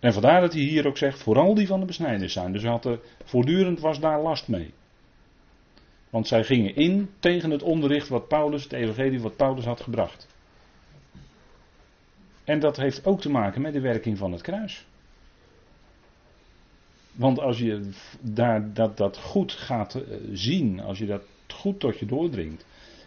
En 0.00 0.12
vandaar 0.12 0.40
dat 0.40 0.52
hij 0.52 0.62
hier 0.62 0.86
ook 0.86 0.96
zegt, 0.96 1.22
vooral 1.22 1.54
die 1.54 1.66
van 1.66 1.80
de 1.80 1.86
besnijders 1.86 2.32
zijn. 2.32 2.52
Dus 2.52 2.64
had 2.64 2.88
voortdurend 3.24 3.80
was 3.80 4.00
daar 4.00 4.22
last 4.22 4.48
mee. 4.48 4.74
Want 6.10 6.26
zij 6.26 6.44
gingen 6.44 6.74
in 6.74 7.10
tegen 7.18 7.50
het 7.50 7.62
onderricht 7.62 8.08
wat 8.08 8.28
Paulus, 8.28 8.62
het 8.62 8.72
evangelie 8.72 9.20
wat 9.20 9.36
Paulus 9.36 9.64
had 9.64 9.80
gebracht. 9.80 10.26
En 12.44 12.60
dat 12.60 12.76
heeft 12.76 13.06
ook 13.06 13.20
te 13.20 13.30
maken 13.30 13.62
met 13.62 13.72
de 13.72 13.80
werking 13.80 14.18
van 14.18 14.32
het 14.32 14.42
kruis. 14.42 14.86
Want 17.16 17.40
als 17.40 17.58
je 17.58 17.88
daar, 18.20 18.72
dat, 18.72 18.96
dat 18.96 19.16
goed 19.16 19.52
gaat 19.52 19.94
eh, 19.94 20.02
zien, 20.32 20.80
als 20.80 20.98
je 20.98 21.06
dat 21.06 21.22
goed 21.48 21.80
tot 21.80 21.98
je 21.98 22.06
doordringt. 22.06 22.64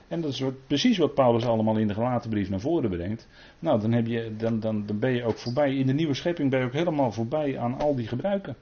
En 0.08 0.22
dat 0.22 0.32
is 0.32 0.43
precies 0.67 0.98
wat 0.98 1.13
Paulus 1.13 1.45
allemaal 1.45 1.78
in 1.78 1.88
de 1.88 1.93
gelaten 1.93 2.30
brief 2.30 2.50
naar 2.50 2.60
voren 2.60 2.89
brengt. 2.89 3.28
Nou, 3.60 3.82
dan, 3.82 3.91
heb 3.91 4.08
je, 4.08 4.36
dan, 4.38 4.60
dan, 4.60 4.86
dan 4.86 5.00
ben 5.00 5.12
je 5.12 5.24
ook 5.24 5.38
voorbij. 5.38 5.76
In 5.76 5.88
de 5.88 5.93
nieuwe 5.93 6.13
schepping 6.13 6.50
ben 6.50 6.60
je 6.60 6.65
ook 6.65 6.74
helemaal 6.74 7.12
voorbij 7.12 7.60
aan 7.60 7.80
al 7.80 7.95
die 7.95 8.08
gebruiken. 8.08 8.56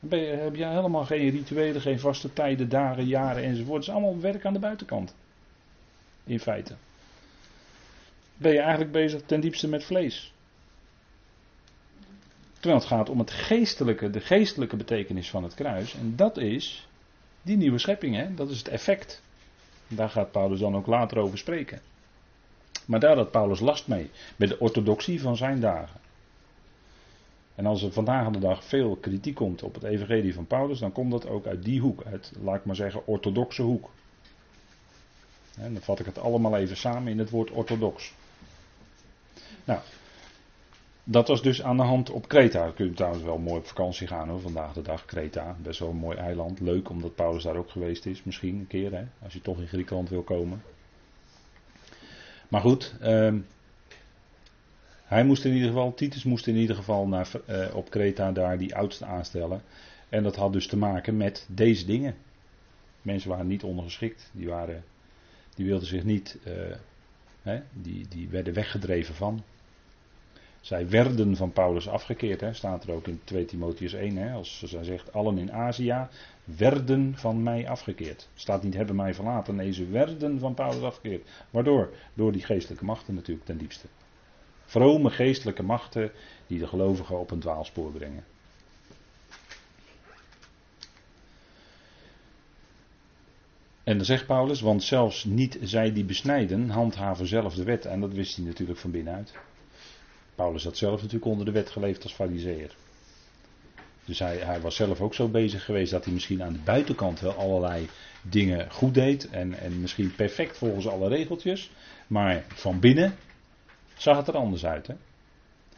Dan 0.00 0.18
je, 0.18 0.26
heb 0.26 0.54
je 0.54 0.66
helemaal 0.66 1.04
geen 1.04 1.30
rituelen, 1.30 1.80
geen 1.80 2.00
vaste 2.00 2.32
tijden, 2.32 2.68
dagen, 2.68 3.06
jaren 3.06 3.42
enzovoort. 3.42 3.78
Het 3.78 3.88
is 3.88 4.00
allemaal 4.00 4.20
werk 4.20 4.44
aan 4.44 4.52
de 4.52 4.58
buitenkant. 4.58 5.14
In 6.24 6.40
feite. 6.40 6.74
Ben 8.36 8.52
je 8.52 8.60
eigenlijk 8.60 8.92
bezig 8.92 9.22
ten 9.22 9.40
diepste 9.40 9.68
met 9.68 9.84
vlees. 9.84 10.31
Terwijl 12.62 12.82
het 12.82 12.90
gaat 12.90 13.08
om 13.08 13.18
het 13.18 13.30
geestelijke, 13.30 14.10
de 14.10 14.20
geestelijke 14.20 14.76
betekenis 14.76 15.30
van 15.30 15.42
het 15.42 15.54
kruis. 15.54 15.94
En 15.94 16.16
dat 16.16 16.36
is 16.36 16.88
die 17.42 17.56
nieuwe 17.56 17.78
schepping, 17.78 18.16
hè? 18.16 18.34
dat 18.34 18.50
is 18.50 18.58
het 18.58 18.68
effect. 18.68 19.22
Daar 19.88 20.08
gaat 20.08 20.30
Paulus 20.30 20.60
dan 20.60 20.76
ook 20.76 20.86
later 20.86 21.18
over 21.18 21.38
spreken. 21.38 21.80
Maar 22.86 23.00
daar 23.00 23.16
had 23.16 23.30
Paulus 23.30 23.60
last 23.60 23.88
mee, 23.88 24.10
met 24.36 24.48
de 24.48 24.58
orthodoxie 24.58 25.20
van 25.20 25.36
zijn 25.36 25.60
dagen. 25.60 26.00
En 27.54 27.66
als 27.66 27.82
er 27.82 27.92
vandaag 27.92 28.30
de 28.30 28.38
dag 28.38 28.64
veel 28.64 28.96
kritiek 28.96 29.34
komt 29.34 29.62
op 29.62 29.74
het 29.74 29.82
evangelie 29.82 30.34
van 30.34 30.46
Paulus, 30.46 30.78
dan 30.78 30.92
komt 30.92 31.10
dat 31.10 31.26
ook 31.26 31.46
uit 31.46 31.64
die 31.64 31.80
hoek, 31.80 32.04
uit, 32.04 32.32
laat 32.42 32.56
ik 32.56 32.64
maar 32.64 32.76
zeggen, 32.76 33.06
orthodoxe 33.06 33.62
hoek. 33.62 33.90
En 35.56 35.72
dan 35.72 35.82
vat 35.82 35.98
ik 35.98 36.06
het 36.06 36.18
allemaal 36.18 36.56
even 36.56 36.76
samen 36.76 37.12
in 37.12 37.18
het 37.18 37.30
woord 37.30 37.50
orthodox. 37.50 38.12
Nou, 39.64 39.80
dat 41.04 41.28
was 41.28 41.42
dus 41.42 41.62
aan 41.62 41.76
de 41.76 41.82
hand 41.82 42.10
op 42.10 42.28
Kreta. 42.28 42.72
Je 42.76 42.92
trouwens 42.92 43.24
wel 43.24 43.38
mooi 43.38 43.58
op 43.58 43.66
vakantie 43.66 44.06
gaan 44.06 44.28
hoor, 44.28 44.40
vandaag 44.40 44.72
de 44.72 44.82
dag. 44.82 45.04
Kreta, 45.04 45.56
best 45.62 45.78
wel 45.78 45.88
een 45.88 45.96
mooi 45.96 46.16
eiland. 46.16 46.60
Leuk 46.60 46.90
omdat 46.90 47.14
Paulus 47.14 47.42
daar 47.42 47.56
ook 47.56 47.70
geweest 47.70 48.06
is, 48.06 48.22
misschien 48.22 48.58
een 48.58 48.66
keer, 48.66 48.92
hè, 48.92 49.04
als 49.22 49.32
je 49.32 49.40
toch 49.40 49.58
in 49.58 49.66
Griekenland 49.66 50.08
wil 50.08 50.22
komen. 50.22 50.62
Maar 52.48 52.60
goed, 52.60 52.94
eh, 53.00 53.34
hij 55.04 55.24
moest 55.24 55.44
in 55.44 55.52
ieder 55.52 55.68
geval, 55.68 55.94
Titus 55.94 56.24
moest 56.24 56.46
in 56.46 56.56
ieder 56.56 56.76
geval 56.76 57.06
naar, 57.06 57.30
uh, 57.48 57.74
op 57.74 57.90
Kreta 57.90 58.32
daar 58.32 58.58
die 58.58 58.76
oudste 58.76 59.04
aanstellen. 59.04 59.62
En 60.08 60.22
dat 60.22 60.36
had 60.36 60.52
dus 60.52 60.66
te 60.66 60.76
maken 60.76 61.16
met 61.16 61.46
deze 61.50 61.86
dingen. 61.86 62.14
Mensen 63.02 63.30
waren 63.30 63.46
niet 63.46 63.62
ondergeschikt, 63.62 64.30
die, 64.32 64.48
waren, 64.48 64.84
die 65.54 65.66
wilden 65.66 65.86
zich 65.86 66.04
niet, 66.04 66.38
uh, 66.46 66.52
hè, 67.42 67.60
die, 67.72 68.08
die 68.08 68.28
werden 68.28 68.54
weggedreven 68.54 69.14
van. 69.14 69.42
Zij 70.62 70.88
werden 70.88 71.36
van 71.36 71.52
Paulus 71.52 71.88
afgekeerd, 71.88 72.40
hè, 72.40 72.52
staat 72.52 72.84
er 72.84 72.94
ook 72.94 73.06
in 73.06 73.20
2 73.24 73.44
Timotheus 73.44 73.92
1. 73.92 74.16
Hè, 74.16 74.32
als 74.32 74.62
zij 74.62 74.84
zegt, 74.84 75.12
allen 75.12 75.38
in 75.38 75.52
Azië 75.52 76.06
werden 76.44 77.14
van 77.16 77.42
mij 77.42 77.68
afgekeerd. 77.68 78.28
Staat 78.34 78.62
niet 78.62 78.74
hebben 78.74 78.96
mij 78.96 79.14
verlaten, 79.14 79.54
nee, 79.54 79.72
ze 79.72 79.86
werden 79.88 80.38
van 80.38 80.54
Paulus 80.54 80.82
afgekeerd. 80.82 81.28
Waardoor? 81.50 81.92
Door 82.14 82.32
die 82.32 82.44
geestelijke 82.44 82.84
machten 82.84 83.14
natuurlijk 83.14 83.46
ten 83.46 83.58
diepste. 83.58 83.86
Vrome 84.64 85.10
geestelijke 85.10 85.62
machten 85.62 86.12
die 86.46 86.58
de 86.58 86.66
gelovigen 86.66 87.18
op 87.18 87.30
een 87.30 87.40
dwaalspoor 87.40 87.90
brengen. 87.90 88.24
En 93.84 93.96
dan 93.96 94.06
zegt 94.06 94.26
Paulus, 94.26 94.60
want 94.60 94.82
zelfs 94.82 95.24
niet 95.24 95.58
zij 95.62 95.92
die 95.92 96.04
besnijden, 96.04 96.68
handhaven 96.68 97.26
zelf 97.26 97.54
de 97.54 97.64
wet. 97.64 97.84
En 97.84 98.00
dat 98.00 98.12
wist 98.12 98.36
hij 98.36 98.44
natuurlijk 98.44 98.78
van 98.78 98.90
binnenuit. 98.90 99.34
Paulus 100.34 100.64
had 100.64 100.76
zelf 100.76 100.96
natuurlijk 100.96 101.30
onder 101.30 101.44
de 101.44 101.52
wet 101.52 101.70
geleefd 101.70 102.02
als 102.02 102.12
fariseer. 102.12 102.74
Dus 104.04 104.18
hij, 104.18 104.36
hij, 104.36 104.60
was 104.60 104.76
zelf 104.76 105.00
ook 105.00 105.14
zo 105.14 105.28
bezig 105.28 105.64
geweest 105.64 105.90
dat 105.90 106.04
hij 106.04 106.12
misschien 106.12 106.42
aan 106.42 106.52
de 106.52 106.58
buitenkant 106.64 107.20
wel 107.20 107.32
allerlei 107.32 107.88
dingen 108.22 108.70
goed 108.70 108.94
deed. 108.94 109.30
En, 109.30 109.54
en 109.58 109.80
misschien 109.80 110.14
perfect 110.14 110.58
volgens 110.58 110.88
alle 110.88 111.08
regeltjes. 111.08 111.70
Maar 112.06 112.44
van 112.48 112.80
binnen 112.80 113.14
zag 113.96 114.16
het 114.16 114.28
er 114.28 114.36
anders 114.36 114.66
uit. 114.66 114.86
Hè? 114.86 114.94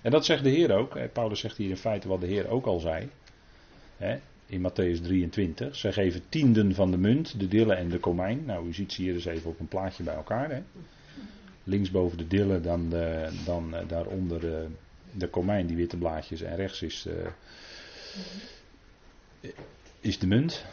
En 0.01 0.11
dat 0.11 0.25
zegt 0.25 0.43
de 0.43 0.51
Heer 0.51 0.73
ook. 0.73 1.13
Paulus 1.13 1.41
zegt 1.41 1.57
hier 1.57 1.71
in 1.71 1.77
feite 1.77 2.09
wat 2.09 2.21
de 2.21 2.27
Heer 2.27 2.49
ook 2.49 2.67
al 2.67 2.81
zei. 2.81 3.09
Hè? 3.97 4.17
In 4.47 4.71
Matthäus 4.71 5.03
23. 5.03 5.77
Zij 5.77 5.93
geven 5.93 6.23
tienden 6.29 6.75
van 6.75 6.91
de 6.91 6.99
munt, 6.99 7.41
de 7.41 7.49
dillen 7.49 7.77
en 7.77 7.89
de 7.89 7.99
komijn. 7.99 8.45
Nou, 8.45 8.69
u 8.69 8.73
ziet 8.73 8.93
ze 8.93 9.03
hier 9.03 9.15
eens 9.15 9.25
even 9.25 9.51
op 9.51 9.61
een 9.61 9.69
plaatje 9.69 10.03
bij 10.03 10.15
elkaar. 10.15 10.51
Hè? 10.51 10.63
Linksboven 11.65 12.19
de 12.19 12.27
dillen, 12.27 12.63
dan, 12.63 12.89
de, 12.89 13.29
dan 13.45 13.75
uh, 13.75 13.81
daaronder 13.89 14.41
de, 14.41 14.67
de 15.13 15.29
komijn, 15.29 15.67
die 15.67 15.77
witte 15.77 15.97
blaadjes. 15.97 16.43
En 16.43 16.57
rechts 16.57 16.83
is, 16.83 17.07
uh, 19.43 19.53
is 20.01 20.19
de 20.19 20.27
munt. 20.27 20.65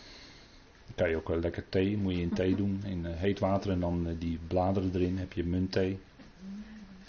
Dan 0.85 0.95
kan 0.95 1.09
je 1.09 1.15
ook 1.15 1.41
lekker 1.41 1.63
thee, 1.69 1.97
moet 1.97 2.15
je 2.15 2.21
in 2.21 2.33
thee 2.33 2.55
doen. 2.55 2.83
In 2.85 3.05
heet 3.05 3.39
water 3.39 3.71
en 3.71 3.79
dan 3.79 4.15
die 4.19 4.39
bladeren 4.47 4.91
erin. 4.93 5.17
Heb 5.17 5.33
je 5.33 5.43
muntthee. 5.43 5.99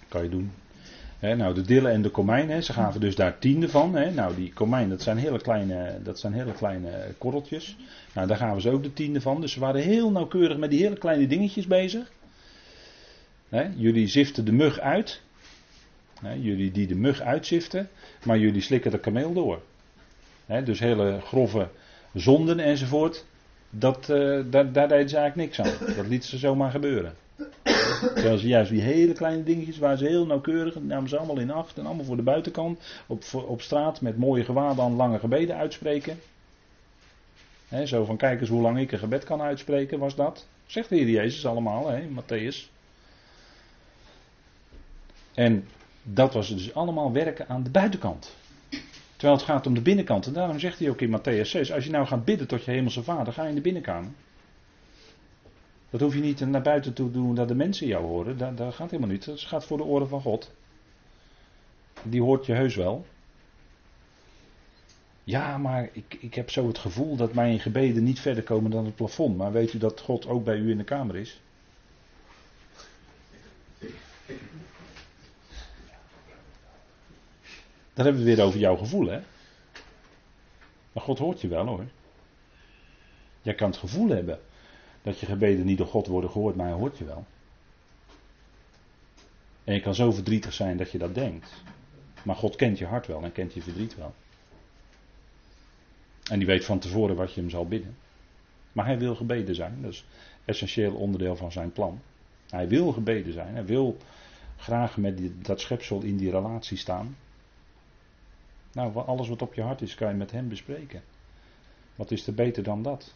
Kan 0.08 0.22
je 0.22 0.28
doen. 0.28 0.50
Nou, 1.20 1.54
de 1.54 1.62
dillen 1.62 1.92
en 1.92 2.02
de 2.02 2.10
komijn, 2.10 2.62
ze 2.62 2.72
gaven 2.72 3.00
dus 3.00 3.16
daar 3.16 3.38
tiende 3.38 3.68
van. 3.68 3.90
Nou, 3.90 4.34
die 4.34 4.52
komijn, 4.52 4.88
dat 4.88 5.02
zijn 5.02 5.16
hele 5.16 5.40
kleine, 5.40 5.98
dat 6.02 6.18
zijn 6.18 6.32
hele 6.32 6.52
kleine 6.52 7.14
korreltjes. 7.18 7.76
Nou, 8.14 8.26
daar 8.26 8.36
gaven 8.36 8.62
ze 8.62 8.70
ook 8.70 8.82
de 8.82 8.92
tiende 8.92 9.20
van. 9.20 9.40
Dus 9.40 9.52
ze 9.52 9.60
waren 9.60 9.80
heel 9.80 10.10
nauwkeurig 10.10 10.56
met 10.56 10.70
die 10.70 10.82
hele 10.82 10.98
kleine 10.98 11.26
dingetjes 11.26 11.66
bezig. 11.66 12.12
Jullie 13.76 14.06
ziften 14.06 14.44
de 14.44 14.52
mug 14.52 14.78
uit. 14.78 15.20
jullie 16.40 16.70
die 16.70 16.86
de 16.86 16.94
mug 16.94 17.20
uitziften, 17.20 17.88
maar 18.24 18.38
jullie 18.38 18.60
slikken 18.60 18.90
de 18.90 18.98
kameel 18.98 19.32
door. 19.32 19.62
dus 20.64 20.78
hele 20.78 21.20
grove 21.20 21.68
zonden 22.14 22.58
enzovoort, 22.58 23.24
dat, 23.70 24.08
uh, 24.10 24.40
daar, 24.50 24.72
daar 24.72 24.88
deden 24.88 25.08
ze 25.08 25.16
eigenlijk 25.16 25.36
niks 25.36 25.60
aan. 25.60 25.94
Dat 25.96 26.06
lieten 26.06 26.28
ze 26.28 26.38
zomaar 26.38 26.70
gebeuren. 26.70 27.14
Terwijl 28.14 28.38
ze 28.38 28.46
juist 28.46 28.70
die 28.70 28.80
hele 28.80 29.12
kleine 29.12 29.42
dingetjes 29.42 29.78
waar 29.78 29.96
ze 29.96 30.04
heel 30.04 30.26
nauwkeurig, 30.26 30.80
namen 30.80 31.08
ze 31.08 31.16
allemaal 31.16 31.38
in 31.38 31.50
acht 31.50 31.78
en 31.78 31.86
allemaal 31.86 32.04
voor 32.04 32.16
de 32.16 32.22
buitenkant, 32.22 32.80
op, 33.06 33.24
op 33.32 33.62
straat 33.62 34.00
met 34.00 34.18
mooie 34.18 34.44
gewaden 34.44 34.84
aan 34.84 34.96
lange 34.96 35.18
gebeden 35.18 35.56
uitspreken. 35.56 36.18
Zo 37.84 38.04
van 38.04 38.16
kijk 38.16 38.40
eens 38.40 38.48
hoe 38.48 38.62
lang 38.62 38.78
ik 38.78 38.92
een 38.92 38.98
gebed 38.98 39.24
kan 39.24 39.42
uitspreken, 39.42 39.98
was 39.98 40.14
dat. 40.14 40.46
Zegt 40.66 40.88
de 40.88 40.96
Heer 40.96 41.08
Jezus 41.08 41.46
allemaal, 41.46 41.88
hè, 41.88 42.02
Matthäus. 42.08 42.71
En 45.34 45.68
dat 46.02 46.32
was 46.32 46.48
dus 46.48 46.74
allemaal 46.74 47.12
werken 47.12 47.48
aan 47.48 47.62
de 47.62 47.70
buitenkant. 47.70 48.36
Terwijl 49.16 49.40
het 49.40 49.50
gaat 49.50 49.66
om 49.66 49.74
de 49.74 49.80
binnenkant. 49.82 50.26
En 50.26 50.32
daarom 50.32 50.58
zegt 50.58 50.78
hij 50.78 50.90
ook 50.90 51.00
in 51.00 51.18
Matthäus 51.18 51.48
6, 51.48 51.72
als 51.72 51.84
je 51.84 51.90
nou 51.90 52.06
gaat 52.06 52.24
bidden 52.24 52.46
tot 52.46 52.64
je 52.64 52.70
hemelse 52.70 53.02
vader, 53.02 53.32
ga 53.32 53.42
je 53.42 53.48
in 53.48 53.54
de 53.54 53.60
binnenkamer. 53.60 54.10
Dat 55.90 56.00
hoef 56.00 56.14
je 56.14 56.20
niet 56.20 56.40
naar 56.40 56.62
buiten 56.62 56.92
toe 56.92 57.06
te 57.06 57.12
doen 57.12 57.34
dat 57.34 57.48
de 57.48 57.54
mensen 57.54 57.86
jou 57.86 58.04
horen. 58.04 58.56
Dat, 58.56 58.74
gaat 58.74 58.90
helemaal 58.90 59.12
niet. 59.12 59.24
Dat 59.24 59.40
gaat 59.40 59.64
voor 59.64 59.76
de 59.76 59.84
oren 59.84 60.08
van 60.08 60.20
God. 60.20 60.50
Die 62.02 62.22
hoort 62.22 62.46
je 62.46 62.52
heus 62.52 62.74
wel. 62.74 63.06
Ja, 65.24 65.58
maar 65.58 65.88
ik, 65.92 66.16
ik 66.20 66.34
heb 66.34 66.50
zo 66.50 66.66
het 66.66 66.78
gevoel 66.78 67.16
dat 67.16 67.34
mijn 67.34 67.60
gebeden 67.60 68.02
niet 68.02 68.20
verder 68.20 68.42
komen 68.42 68.70
dan 68.70 68.84
het 68.84 68.94
plafond. 68.94 69.36
Maar 69.36 69.52
weet 69.52 69.72
u 69.72 69.78
dat 69.78 70.00
God 70.00 70.26
ook 70.26 70.44
bij 70.44 70.56
u 70.56 70.70
in 70.70 70.78
de 70.78 70.84
kamer 70.84 71.16
is? 71.16 71.40
Dan 77.94 78.04
hebben 78.04 78.22
we 78.22 78.28
het 78.28 78.38
weer 78.38 78.46
over 78.46 78.60
jouw 78.60 78.76
gevoel, 78.76 79.06
hè? 79.06 79.20
Maar 80.92 81.02
God 81.02 81.18
hoort 81.18 81.40
je 81.40 81.48
wel 81.48 81.66
hoor. 81.66 81.86
Jij 83.42 83.54
kan 83.54 83.70
het 83.70 83.78
gevoel 83.78 84.08
hebben 84.08 84.40
dat 85.02 85.18
je 85.18 85.26
gebeden 85.26 85.66
niet 85.66 85.78
door 85.78 85.86
God 85.86 86.06
worden 86.06 86.30
gehoord, 86.30 86.56
maar 86.56 86.66
hij 86.66 86.76
hoort 86.76 86.98
je 86.98 87.04
wel. 87.04 87.24
En 89.64 89.74
je 89.74 89.80
kan 89.80 89.94
zo 89.94 90.12
verdrietig 90.12 90.52
zijn 90.52 90.76
dat 90.76 90.90
je 90.90 90.98
dat 90.98 91.14
denkt. 91.14 91.62
Maar 92.22 92.36
God 92.36 92.56
kent 92.56 92.78
je 92.78 92.86
hart 92.86 93.06
wel 93.06 93.22
en 93.22 93.32
kent 93.32 93.54
je 93.54 93.62
verdriet 93.62 93.96
wel. 93.96 94.14
En 96.30 96.38
die 96.38 96.46
weet 96.46 96.64
van 96.64 96.78
tevoren 96.78 97.16
wat 97.16 97.34
je 97.34 97.40
hem 97.40 97.50
zal 97.50 97.66
bidden. 97.66 97.96
Maar 98.72 98.86
hij 98.86 98.98
wil 98.98 99.14
gebeden 99.14 99.54
zijn. 99.54 99.78
Dat 99.82 99.92
is 99.92 100.04
essentieel 100.44 100.94
onderdeel 100.94 101.36
van 101.36 101.52
zijn 101.52 101.72
plan. 101.72 102.00
Hij 102.48 102.68
wil 102.68 102.92
gebeden 102.92 103.32
zijn. 103.32 103.54
Hij 103.54 103.64
wil 103.64 103.96
graag 104.56 104.96
met 104.96 105.20
dat 105.44 105.60
schepsel 105.60 106.00
in 106.00 106.16
die 106.16 106.30
relatie 106.30 106.76
staan. 106.76 107.16
Nou, 108.72 108.96
alles 109.06 109.28
wat 109.28 109.42
op 109.42 109.54
je 109.54 109.62
hart 109.62 109.82
is, 109.82 109.94
kan 109.94 110.08
je 110.08 110.14
met 110.14 110.30
hem 110.30 110.48
bespreken. 110.48 111.02
Wat 111.96 112.10
is 112.10 112.26
er 112.26 112.34
beter 112.34 112.62
dan 112.62 112.82
dat? 112.82 113.14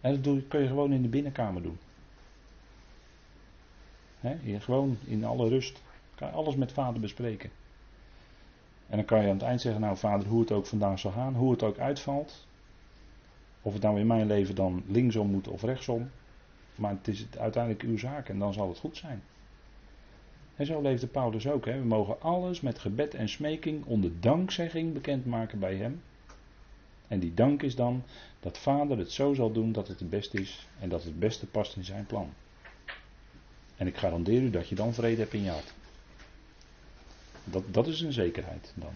En 0.00 0.22
dat 0.22 0.48
kun 0.48 0.60
je 0.60 0.66
gewoon 0.66 0.92
in 0.92 1.02
de 1.02 1.08
binnenkamer 1.08 1.62
doen. 1.62 1.78
Gewoon 4.58 4.98
in 5.04 5.24
alle 5.24 5.48
rust. 5.48 5.82
Kan 6.14 6.28
je 6.28 6.34
alles 6.34 6.54
met 6.54 6.72
vader 6.72 7.00
bespreken. 7.00 7.50
En 8.88 8.96
dan 8.96 9.04
kan 9.04 9.20
je 9.20 9.28
aan 9.28 9.34
het 9.34 9.42
eind 9.42 9.60
zeggen, 9.60 9.80
nou 9.80 9.96
vader, 9.96 10.28
hoe 10.28 10.40
het 10.40 10.52
ook 10.52 10.66
vandaag 10.66 10.98
zal 10.98 11.10
gaan, 11.10 11.34
hoe 11.34 11.50
het 11.50 11.62
ook 11.62 11.78
uitvalt. 11.78 12.46
Of 13.62 13.72
het 13.72 13.82
nou 13.82 14.00
in 14.00 14.06
mijn 14.06 14.26
leven 14.26 14.54
dan 14.54 14.82
linksom 14.86 15.30
moet 15.30 15.48
of 15.48 15.62
rechtsom. 15.62 16.10
Maar 16.74 16.90
het 16.90 17.08
is 17.08 17.26
uiteindelijk 17.38 17.82
uw 17.82 17.98
zaak 17.98 18.28
en 18.28 18.38
dan 18.38 18.52
zal 18.52 18.68
het 18.68 18.78
goed 18.78 18.96
zijn. 18.96 19.22
En 20.56 20.66
zo 20.66 20.80
leefde 20.80 21.06
Paulus 21.06 21.46
ook. 21.46 21.64
Hè. 21.64 21.78
We 21.78 21.84
mogen 21.84 22.20
alles 22.20 22.60
met 22.60 22.78
gebed 22.78 23.14
en 23.14 23.28
smeking 23.28 23.84
onder 23.84 24.20
dankzegging 24.20 24.92
bekendmaken 24.92 25.58
bij 25.58 25.76
hem. 25.76 26.02
En 27.08 27.18
die 27.18 27.34
dank 27.34 27.62
is 27.62 27.74
dan 27.74 28.02
dat 28.40 28.58
vader 28.58 28.98
het 28.98 29.12
zo 29.12 29.34
zal 29.34 29.52
doen 29.52 29.72
dat 29.72 29.88
het 29.88 30.00
het 30.00 30.10
beste 30.10 30.40
is 30.40 30.66
en 30.80 30.88
dat 30.88 31.04
het 31.04 31.18
beste 31.18 31.46
past 31.46 31.76
in 31.76 31.84
zijn 31.84 32.06
plan. 32.06 32.32
En 33.76 33.86
ik 33.86 33.96
garandeer 33.96 34.42
u 34.42 34.50
dat 34.50 34.68
je 34.68 34.74
dan 34.74 34.94
vrede 34.94 35.20
hebt 35.20 35.32
in 35.32 35.42
je 35.42 35.50
hart. 35.50 35.74
Dat, 37.44 37.62
dat 37.70 37.86
is 37.86 38.00
een 38.00 38.12
zekerheid 38.12 38.72
dan. 38.74 38.92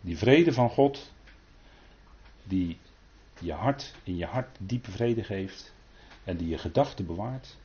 Die 0.00 0.18
vrede 0.18 0.52
van 0.52 0.70
God, 0.70 1.12
die 2.42 2.78
je 3.40 3.52
hart 3.52 3.94
in 4.02 4.16
je 4.16 4.24
hart 4.24 4.56
diepe 4.60 4.90
vrede 4.90 5.24
geeft 5.24 5.72
en 6.24 6.36
die 6.36 6.48
je 6.48 6.58
gedachten 6.58 7.06
bewaart. 7.06 7.56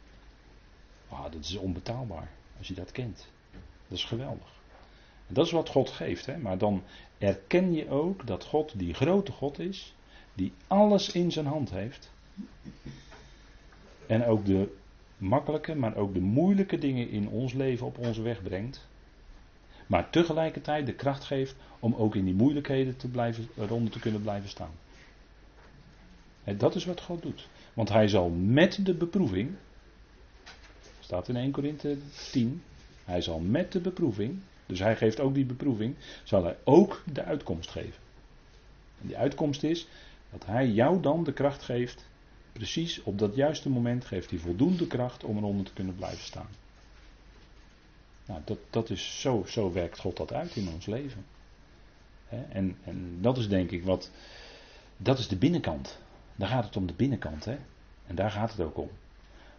Ah, 1.09 1.23
dat 1.23 1.43
is 1.43 1.55
onbetaalbaar 1.55 2.29
als 2.57 2.67
je 2.67 2.73
dat 2.73 2.91
kent. 2.91 3.27
Dat 3.87 3.97
is 3.97 4.03
geweldig. 4.03 4.59
En 5.27 5.33
dat 5.33 5.45
is 5.45 5.51
wat 5.51 5.69
God 5.69 5.89
geeft. 5.89 6.25
Hè? 6.25 6.37
Maar 6.37 6.57
dan 6.57 6.83
erken 7.17 7.73
je 7.73 7.89
ook 7.89 8.27
dat 8.27 8.45
God 8.45 8.79
die 8.79 8.93
grote 8.93 9.31
God 9.31 9.59
is, 9.59 9.95
die 10.33 10.53
alles 10.67 11.11
in 11.11 11.31
zijn 11.31 11.45
hand 11.45 11.69
heeft. 11.69 12.11
En 14.07 14.25
ook 14.25 14.45
de 14.45 14.77
makkelijke, 15.17 15.75
maar 15.75 15.95
ook 15.95 16.13
de 16.13 16.19
moeilijke 16.19 16.77
dingen 16.77 17.09
in 17.09 17.27
ons 17.27 17.53
leven 17.53 17.85
op 17.85 17.97
onze 17.97 18.21
weg 18.21 18.43
brengt. 18.43 18.87
Maar 19.87 20.09
tegelijkertijd 20.09 20.85
de 20.85 20.93
kracht 20.93 21.23
geeft 21.23 21.55
om 21.79 21.95
ook 21.95 22.15
in 22.15 22.25
die 22.25 22.33
moeilijkheden 22.33 22.97
te 22.97 23.07
blijven, 23.07 23.49
eronder 23.57 23.91
te 23.91 23.99
kunnen 23.99 24.21
blijven 24.21 24.49
staan. 24.49 24.71
En 26.43 26.57
dat 26.57 26.75
is 26.75 26.85
wat 26.85 27.01
God 27.01 27.21
doet. 27.21 27.47
Want 27.73 27.89
hij 27.89 28.07
zal 28.07 28.29
met 28.29 28.85
de 28.85 28.93
beproeving, 28.93 29.55
staat 31.09 31.27
in 31.27 31.35
1 31.35 31.51
Korinthe 31.51 31.97
10, 32.31 32.63
hij 33.05 33.21
zal 33.21 33.39
met 33.39 33.71
de 33.71 33.79
beproeving 33.79 34.41
dus 34.69 34.79
hij 34.79 34.95
geeft 34.95 35.19
ook 35.19 35.33
die 35.33 35.45
beproeving, 35.45 35.95
zal 36.23 36.43
hij 36.43 36.57
ook 36.63 37.03
de 37.11 37.23
uitkomst 37.23 37.69
geven. 37.69 38.01
En 39.01 39.07
die 39.07 39.17
uitkomst 39.17 39.63
is 39.63 39.87
dat 40.31 40.45
hij 40.45 40.67
jou 40.67 41.01
dan 41.01 41.23
de 41.23 41.33
kracht 41.33 41.63
geeft, 41.63 42.05
precies 42.53 43.03
op 43.03 43.19
dat 43.19 43.35
juiste 43.35 43.69
moment 43.69 44.05
geeft 44.05 44.29
hij 44.29 44.39
voldoende 44.39 44.87
kracht 44.87 45.23
om 45.23 45.37
eronder 45.37 45.65
te 45.65 45.73
kunnen 45.73 45.95
blijven 45.95 46.23
staan. 46.23 46.49
Nou, 48.25 48.41
dat, 48.45 48.57
dat 48.69 48.89
is 48.89 49.21
zo, 49.21 49.43
zo 49.47 49.71
werkt 49.71 49.99
God 49.99 50.17
dat 50.17 50.33
uit 50.33 50.55
in 50.55 50.69
ons 50.69 50.85
leven. 50.85 51.25
En, 52.49 52.77
en 52.83 53.17
dat 53.21 53.37
is 53.37 53.47
denk 53.47 53.71
ik 53.71 53.83
wat, 53.83 54.11
dat 54.97 55.19
is 55.19 55.27
de 55.27 55.37
binnenkant. 55.37 55.99
Daar 56.35 56.49
gaat 56.49 56.65
het 56.65 56.77
om 56.77 56.87
de 56.87 56.93
binnenkant. 56.93 57.45
Hè? 57.45 57.57
En 58.07 58.15
daar 58.15 58.31
gaat 58.31 58.51
het 58.51 58.61
ook 58.61 58.77
om. 58.77 58.89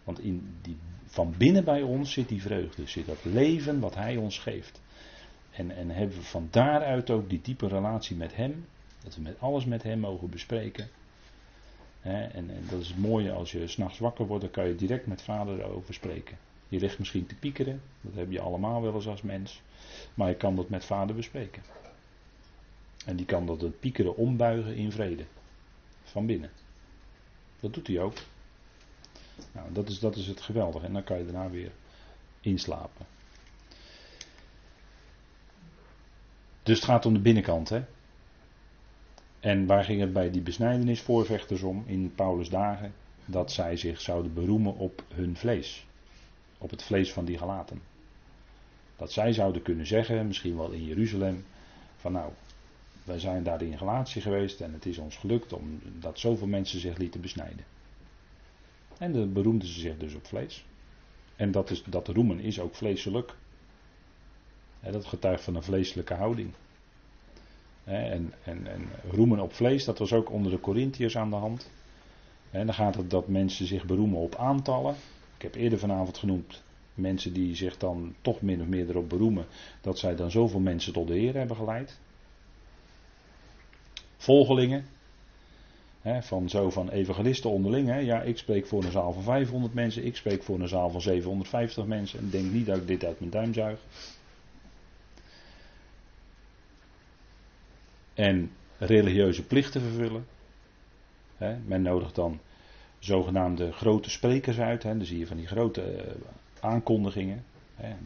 Want 0.03 0.19
in 0.19 0.57
die, 0.61 0.77
van 1.11 1.33
binnen 1.37 1.63
bij 1.63 1.81
ons 1.81 2.11
zit 2.11 2.27
die 2.27 2.41
vreugde, 2.41 2.87
zit 2.87 3.05
dat 3.05 3.23
leven 3.23 3.79
wat 3.79 3.95
Hij 3.95 4.17
ons 4.17 4.39
geeft. 4.39 4.81
En, 5.51 5.71
en 5.71 5.89
hebben 5.89 6.17
we 6.17 6.23
van 6.23 6.47
daaruit 6.51 7.09
ook 7.09 7.29
die 7.29 7.41
diepe 7.41 7.67
relatie 7.67 8.15
met 8.15 8.35
Hem. 8.35 8.65
Dat 9.03 9.15
we 9.15 9.21
met 9.21 9.39
alles 9.39 9.65
met 9.65 9.83
Hem 9.83 9.99
mogen 9.99 10.29
bespreken. 10.29 10.89
en, 12.01 12.31
en, 12.33 12.49
dat 12.69 12.79
is 12.79 12.87
het 12.87 12.97
mooie 12.97 13.31
als 13.31 13.51
je 13.51 13.67
s'nachts 13.67 13.99
wakker 13.99 14.27
wordt, 14.27 14.43
dan 14.43 14.51
kan 14.51 14.67
je 14.67 14.75
direct 14.75 15.07
met 15.07 15.21
vader 15.21 15.59
erover 15.59 15.93
spreken. 15.93 16.37
Je 16.67 16.79
ligt 16.79 16.99
misschien 16.99 17.25
te 17.25 17.35
piekeren, 17.35 17.81
dat 18.01 18.15
heb 18.15 18.31
je 18.31 18.41
allemaal 18.41 18.81
wel 18.81 18.93
eens 18.93 19.07
als 19.07 19.21
mens. 19.21 19.61
Maar 20.13 20.29
je 20.29 20.35
kan 20.35 20.55
dat 20.55 20.69
met 20.69 20.85
vader 20.85 21.15
bespreken. 21.15 21.63
En 23.05 23.15
die 23.15 23.25
kan 23.25 23.45
dat 23.45 23.61
het 23.61 23.79
piekeren 23.79 24.15
ombuigen 24.15 24.75
in 24.75 24.91
vrede. 24.91 25.25
Van 26.03 26.25
binnen. 26.25 26.49
Dat 27.59 27.73
doet 27.73 27.87
hij 27.87 27.99
ook. 27.99 28.13
Nou, 29.51 29.73
dat 29.73 29.89
is, 29.89 29.99
dat 29.99 30.15
is 30.15 30.27
het 30.27 30.41
geweldige. 30.41 30.85
En 30.85 30.93
dan 30.93 31.03
kan 31.03 31.17
je 31.17 31.23
daarna 31.23 31.49
weer 31.49 31.71
inslapen. 32.41 33.05
Dus 36.63 36.75
het 36.75 36.85
gaat 36.85 37.05
om 37.05 37.13
de 37.13 37.19
binnenkant. 37.19 37.69
Hè? 37.69 37.81
En 39.39 39.65
waar 39.65 39.83
ging 39.83 40.01
het 40.01 40.13
bij 40.13 40.31
die 40.31 40.41
besnijdenisvoorvechters 40.41 41.61
om 41.61 41.83
in 41.85 42.15
Paulus' 42.15 42.49
dagen? 42.49 42.93
Dat 43.25 43.51
zij 43.51 43.77
zich 43.77 44.01
zouden 44.01 44.33
beroemen 44.33 44.77
op 44.77 45.03
hun 45.13 45.37
vlees. 45.37 45.85
Op 46.57 46.69
het 46.69 46.83
vlees 46.83 47.13
van 47.13 47.25
die 47.25 47.37
galaten. 47.37 47.81
Dat 48.95 49.11
zij 49.11 49.33
zouden 49.33 49.61
kunnen 49.61 49.87
zeggen, 49.87 50.27
misschien 50.27 50.57
wel 50.57 50.71
in 50.71 50.85
Jeruzalem, 50.85 51.45
van 51.97 52.11
nou, 52.11 52.31
wij 53.03 53.19
zijn 53.19 53.43
daar 53.43 53.61
in 53.61 53.73
relatie 53.73 54.21
geweest 54.21 54.61
en 54.61 54.73
het 54.73 54.85
is 54.85 54.97
ons 54.97 55.15
gelukt 55.15 55.53
omdat 55.53 56.19
zoveel 56.19 56.47
mensen 56.47 56.79
zich 56.79 56.97
lieten 56.97 57.21
besnijden. 57.21 57.65
En 59.01 59.11
dan 59.11 59.33
beroemden 59.33 59.67
ze 59.67 59.79
zich 59.79 59.97
dus 59.97 60.15
op 60.15 60.25
vlees. 60.25 60.65
En 61.35 61.51
dat, 61.51 61.69
is, 61.69 61.83
dat 61.83 62.07
roemen 62.07 62.39
is 62.39 62.59
ook 62.59 62.75
vleeselijk. 62.75 63.35
dat 64.79 65.05
getuigt 65.05 65.43
van 65.43 65.55
een 65.55 65.63
vleeselijke 65.63 66.13
houding. 66.13 66.53
En, 67.83 68.33
en, 68.43 68.67
en 68.67 68.81
roemen 69.09 69.39
op 69.39 69.53
vlees, 69.53 69.85
dat 69.85 69.97
was 69.97 70.13
ook 70.13 70.31
onder 70.31 70.51
de 70.51 70.59
Corinthiërs 70.59 71.17
aan 71.17 71.29
de 71.29 71.35
hand. 71.35 71.71
En 72.51 72.65
dan 72.65 72.75
gaat 72.75 72.95
het 72.95 73.09
dat 73.09 73.27
mensen 73.27 73.65
zich 73.65 73.85
beroemen 73.85 74.19
op 74.19 74.35
aantallen. 74.35 74.95
Ik 75.35 75.41
heb 75.41 75.55
eerder 75.55 75.79
vanavond 75.79 76.17
genoemd 76.17 76.63
mensen 76.93 77.33
die 77.33 77.55
zich 77.55 77.77
dan 77.77 78.15
toch 78.21 78.41
min 78.41 78.61
of 78.61 78.67
meer 78.67 78.89
erop 78.89 79.09
beroemen 79.09 79.45
dat 79.81 79.99
zij 79.99 80.15
dan 80.15 80.31
zoveel 80.31 80.59
mensen 80.59 80.93
tot 80.93 81.07
de 81.07 81.17
Heer 81.17 81.33
hebben 81.33 81.55
geleid. 81.55 81.99
Volgelingen. 84.17 84.85
Van 86.03 86.49
zo 86.49 86.69
van 86.69 86.89
evangelisten 86.89 87.49
onderling. 87.49 88.03
Ja, 88.05 88.21
ik 88.21 88.37
spreek 88.37 88.67
voor 88.67 88.83
een 88.83 88.91
zaal 88.91 89.13
van 89.13 89.23
500 89.23 89.73
mensen, 89.73 90.05
ik 90.05 90.15
spreek 90.15 90.43
voor 90.43 90.59
een 90.59 90.67
zaal 90.67 90.89
van 90.89 91.01
750 91.01 91.85
mensen. 91.85 92.19
En 92.19 92.29
denk 92.29 92.51
niet 92.51 92.65
dat 92.65 92.77
ik 92.77 92.87
dit 92.87 93.05
uit 93.05 93.19
mijn 93.19 93.31
duim 93.31 93.53
zuig. 93.53 93.79
En 98.13 98.51
religieuze 98.77 99.43
plichten 99.43 99.81
vervullen. 99.81 100.25
men 101.65 101.81
nodigt 101.81 102.15
dan 102.15 102.39
zogenaamde 102.99 103.71
grote 103.71 104.09
sprekers 104.09 104.59
uit. 104.59 104.81
dan 104.81 105.05
zie 105.05 105.19
je 105.19 105.27
van 105.27 105.37
die 105.37 105.47
grote 105.47 105.81
eh, 105.81 106.11
aankondigingen. 106.59 107.43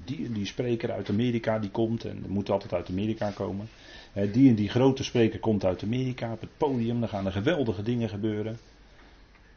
Die 0.06 0.32
die 0.32 0.46
spreker 0.46 0.92
uit 0.92 1.10
Amerika 1.10 1.60
die 1.60 1.70
komt, 1.70 2.06
en 2.06 2.24
moet 2.28 2.50
altijd 2.50 2.74
uit 2.74 2.90
Amerika 2.90 3.32
komen. 3.32 3.68
Die 4.16 4.50
en 4.50 4.56
die 4.56 4.70
grote 4.70 5.04
spreker 5.04 5.40
komt 5.40 5.66
uit 5.66 5.84
Amerika 5.84 6.32
op 6.32 6.42
het 6.42 6.58
podium, 6.58 7.00
dan 7.00 7.10
gaan 7.10 7.26
er 7.26 7.32
geweldige 7.32 7.84
dingen 7.84 8.10
gebeuren. 8.10 8.60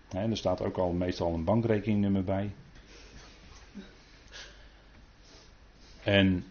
En 0.08 0.30
er 0.30 0.36
staat 0.36 0.60
ook 0.60 0.76
al 0.76 0.92
meestal 0.92 1.34
een 1.34 1.44
bankrekeningnummer 1.44 2.24
bij. 2.24 2.50
En, 6.02 6.44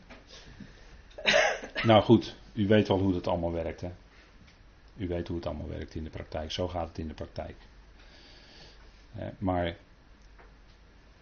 nou 1.83 2.03
goed, 2.03 2.35
u 2.53 2.67
weet 2.67 2.89
al 2.89 2.99
hoe 2.99 3.15
het 3.15 3.27
allemaal 3.27 3.51
werkt. 3.51 3.81
Hè? 3.81 3.91
U 4.97 5.07
weet 5.07 5.27
hoe 5.27 5.37
het 5.37 5.45
allemaal 5.45 5.69
werkt 5.69 5.95
in 5.95 6.03
de 6.03 6.09
praktijk. 6.09 6.51
Zo 6.51 6.67
gaat 6.67 6.87
het 6.87 6.97
in 6.97 7.07
de 7.07 7.13
praktijk. 7.13 7.55
Maar, 9.37 9.75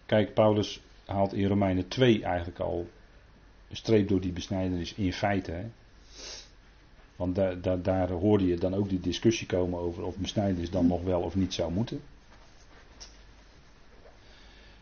kijk, 0.06 0.34
Paulus 0.34 0.80
haalt 1.04 1.32
in 1.32 1.46
Romeinen 1.46 1.88
2 1.88 2.24
eigenlijk 2.24 2.58
al 2.58 2.88
een 3.68 3.76
streep 3.76 4.08
door 4.08 4.20
die 4.20 4.32
besnijdenis 4.32 4.94
in 4.94 5.12
feite. 5.12 5.50
Hè? 5.50 5.66
Want 7.16 7.34
daar 7.84 8.10
hoorde 8.10 8.46
je 8.46 8.56
dan 8.56 8.74
ook 8.74 8.88
die 8.88 9.00
discussie 9.00 9.46
komen 9.46 9.78
over 9.78 10.04
of 10.04 10.16
besnijdenis 10.16 10.70
dan 10.70 10.86
nog 10.86 11.02
wel 11.02 11.20
of 11.20 11.34
niet 11.34 11.54
zou 11.54 11.72
moeten. 11.72 12.00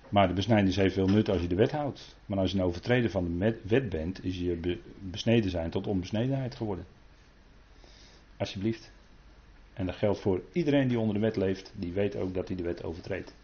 Maar 0.09 0.29
de 0.29 0.35
besnijdenis 0.35 0.77
heeft 0.77 0.95
veel 0.95 1.09
nut 1.09 1.29
als 1.29 1.41
je 1.41 1.47
de 1.47 1.55
wet 1.55 1.71
houdt. 1.71 2.17
Maar 2.27 2.39
als 2.39 2.51
je 2.51 2.59
een 2.59 2.65
overtreder 2.65 3.11
van 3.11 3.39
de 3.39 3.59
wet 3.63 3.89
bent, 3.89 4.25
is 4.25 4.39
je 4.39 4.79
besneden 5.01 5.51
zijn 5.51 5.71
tot 5.71 5.87
onbesnedenheid 5.87 6.55
geworden. 6.55 6.87
Alsjeblieft. 8.37 8.91
En 9.73 9.87
dat 9.87 9.95
geldt 9.95 10.21
voor 10.21 10.43
iedereen 10.53 10.89
die 10.89 10.99
onder 10.99 11.15
de 11.15 11.21
wet 11.21 11.37
leeft, 11.37 11.73
die 11.77 11.93
weet 11.93 12.17
ook 12.17 12.35
dat 12.35 12.49
hij 12.49 12.57
de 12.57 12.63
wet 12.63 12.85
overtreedt. 12.85 13.35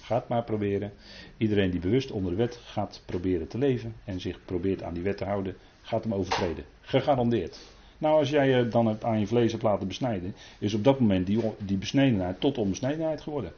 Gaat 0.00 0.28
maar 0.28 0.44
proberen. 0.44 0.92
Iedereen 1.36 1.70
die 1.70 1.80
bewust 1.80 2.10
onder 2.10 2.30
de 2.30 2.36
wet 2.36 2.56
gaat 2.56 3.02
proberen 3.04 3.48
te 3.48 3.58
leven 3.58 3.94
en 4.04 4.20
zich 4.20 4.44
probeert 4.44 4.82
aan 4.82 4.94
die 4.94 5.02
wet 5.02 5.16
te 5.16 5.24
houden, 5.24 5.56
gaat 5.92 6.04
hem 6.04 6.14
overtreden. 6.14 6.64
Gegarandeerd. 6.80 7.58
Nou, 7.98 8.18
als 8.18 8.30
jij 8.30 8.48
je 8.48 8.68
dan 8.68 8.86
het 8.86 9.04
aan 9.04 9.20
je 9.20 9.26
vlees 9.26 9.50
hebt 9.50 9.62
laten 9.62 9.88
besnijden, 9.88 10.34
is 10.58 10.74
op 10.74 10.84
dat 10.84 11.00
moment 11.00 11.26
die, 11.26 11.40
die 11.58 11.76
besnedenheid 11.76 12.40
tot 12.40 12.58
onbesnedenheid 12.58 13.20
geworden. 13.20 13.52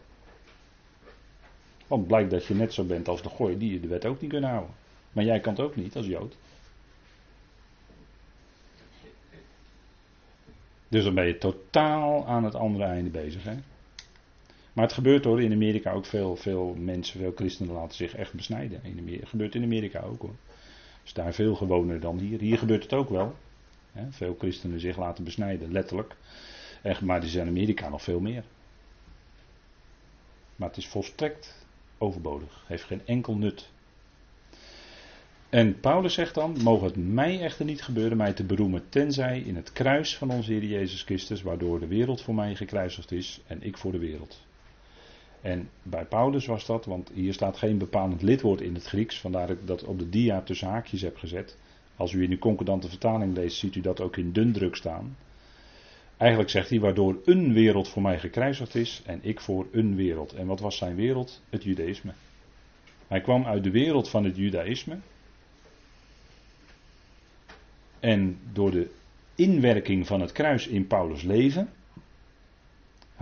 Want 1.87 2.07
blijkt 2.07 2.31
dat 2.31 2.44
je 2.44 2.55
net 2.55 2.73
zo 2.73 2.85
bent 2.85 3.09
als 3.09 3.23
de 3.23 3.29
gooi 3.29 3.59
die 3.59 3.73
je 3.73 3.81
de 3.81 3.88
wet 3.88 4.05
ook 4.05 4.20
niet 4.20 4.31
kunnen 4.31 4.51
houden. 4.51 4.75
Maar 5.12 5.25
jij 5.25 5.40
kan 5.40 5.53
het 5.53 5.62
ook 5.62 5.77
niet 5.77 5.97
als 5.97 6.07
Jood. 6.07 6.37
Dus 10.88 11.05
dan 11.05 11.14
ben 11.14 11.27
je 11.27 11.38
totaal 11.38 12.27
aan 12.27 12.44
het 12.44 12.55
andere 12.55 12.85
einde 12.85 13.11
bezig. 13.11 13.44
Hè? 13.44 13.55
Maar 14.73 14.85
het 14.85 14.92
gebeurt 14.92 15.25
hoor, 15.25 15.42
in 15.42 15.53
Amerika 15.53 15.92
ook 15.92 16.07
veel, 16.07 16.37
veel 16.37 16.75
mensen, 16.79 17.20
veel 17.20 17.33
christenen 17.35 17.75
laten 17.75 17.97
zich 17.97 18.14
echt 18.14 18.33
besnijden. 18.33 18.81
In 18.83 19.20
gebeurt 19.25 19.55
in 19.55 19.62
Amerika 19.62 20.01
ook 20.01 20.20
hoor. 20.20 20.35
Is 21.05 21.12
daar 21.12 21.35
veel 21.35 21.55
gewoner 21.55 22.01
dan 22.01 22.19
hier. 22.19 22.40
Hier 22.40 22.59
gebeurt 22.59 22.83
het 22.83 22.93
ook 22.93 23.09
wel. 23.09 23.35
Hè? 23.93 24.12
Veel 24.12 24.37
christenen 24.38 24.81
zich 24.81 24.97
laten 24.97 25.25
besnijden, 25.25 25.73
letterlijk. 25.73 26.17
Echt, 26.83 27.01
maar 27.01 27.23
er 27.23 27.29
zijn 27.29 27.47
in 27.47 27.53
Amerika 27.53 27.88
nog 27.88 28.03
veel 28.03 28.21
meer. 28.21 28.45
Maar 30.57 30.69
het 30.69 30.77
is 30.77 30.88
volstrekt 30.88 31.67
overbodig. 31.99 32.64
Heeft 32.67 32.85
geen 32.85 33.07
enkel 33.07 33.37
nut. 33.37 33.71
En 35.49 35.81
Paulus 35.81 36.14
zegt 36.14 36.35
dan: 36.35 36.62
Mogen 36.62 36.87
het 36.87 36.97
mij 36.97 37.40
echter 37.40 37.64
niet 37.64 37.83
gebeuren 37.83 38.17
mij 38.17 38.33
te 38.33 38.45
beroemen, 38.45 38.88
tenzij 38.88 39.40
in 39.40 39.57
het 39.57 39.73
kruis 39.73 40.17
van 40.17 40.31
onze 40.31 40.53
Heer 40.53 40.64
Jezus 40.64 41.03
Christus, 41.03 41.43
waardoor 41.43 41.81
de 41.81 41.87
wereld 41.87 42.23
voor 42.23 42.35
mij 42.35 42.55
gekruisigd 42.55 43.12
is 43.12 43.40
en 43.47 43.62
ik 43.62 43.79
voor 43.79 43.93
de 43.93 43.99
wereld. 43.99 44.45
En 45.45 45.69
bij 45.83 46.05
Paulus 46.05 46.47
was 46.47 46.67
dat, 46.67 46.85
want 46.85 47.11
hier 47.15 47.33
staat 47.33 47.57
geen 47.57 47.79
bepalend 47.79 48.23
lidwoord 48.23 48.61
in 48.61 48.75
het 48.75 48.85
Grieks, 48.85 49.21
vandaar 49.21 49.47
dat 49.47 49.57
ik 49.57 49.67
dat 49.67 49.85
op 49.85 49.99
de 49.99 50.09
dia 50.09 50.41
tussen 50.41 50.69
haakjes 50.69 51.01
heb 51.01 51.17
gezet. 51.17 51.57
Als 51.97 52.13
u 52.13 52.23
in 52.23 52.31
de 52.31 52.39
concordante 52.39 52.89
vertaling 52.89 53.35
leest, 53.37 53.57
ziet 53.57 53.75
u 53.75 53.81
dat 53.81 54.01
ook 54.01 54.17
in 54.17 54.33
dun 54.33 54.53
druk 54.53 54.77
staan. 54.77 55.17
Eigenlijk 56.17 56.51
zegt 56.51 56.71
hij, 56.71 56.81
waardoor 56.81 57.21
een 57.25 57.53
wereld 57.53 57.89
voor 57.89 58.03
mij 58.03 58.19
gekruisigd 58.19 58.75
is 58.75 59.03
en 59.07 59.19
ik 59.23 59.41
voor 59.41 59.67
een 59.73 59.97
wereld. 59.97 60.33
En 60.33 60.47
wat 60.47 60.61
was 60.61 60.77
zijn 60.77 60.95
wereld? 60.95 61.43
Het 61.51 61.63
judaïsme. 61.63 62.13
Hij 63.09 63.21
kwam 63.21 63.45
uit 63.45 63.65
de 63.65 63.71
wereld 63.71 64.09
van 64.09 64.25
het 64.25 64.37
judaïsme. 64.37 64.99
En 68.01 68.39
door 68.53 68.71
de 68.71 68.91
inwerking 69.35 70.07
van 70.07 70.21
het 70.21 70.33
kruis 70.33 70.67
in 70.67 70.87
Paulus' 70.87 71.23
leven 71.23 71.69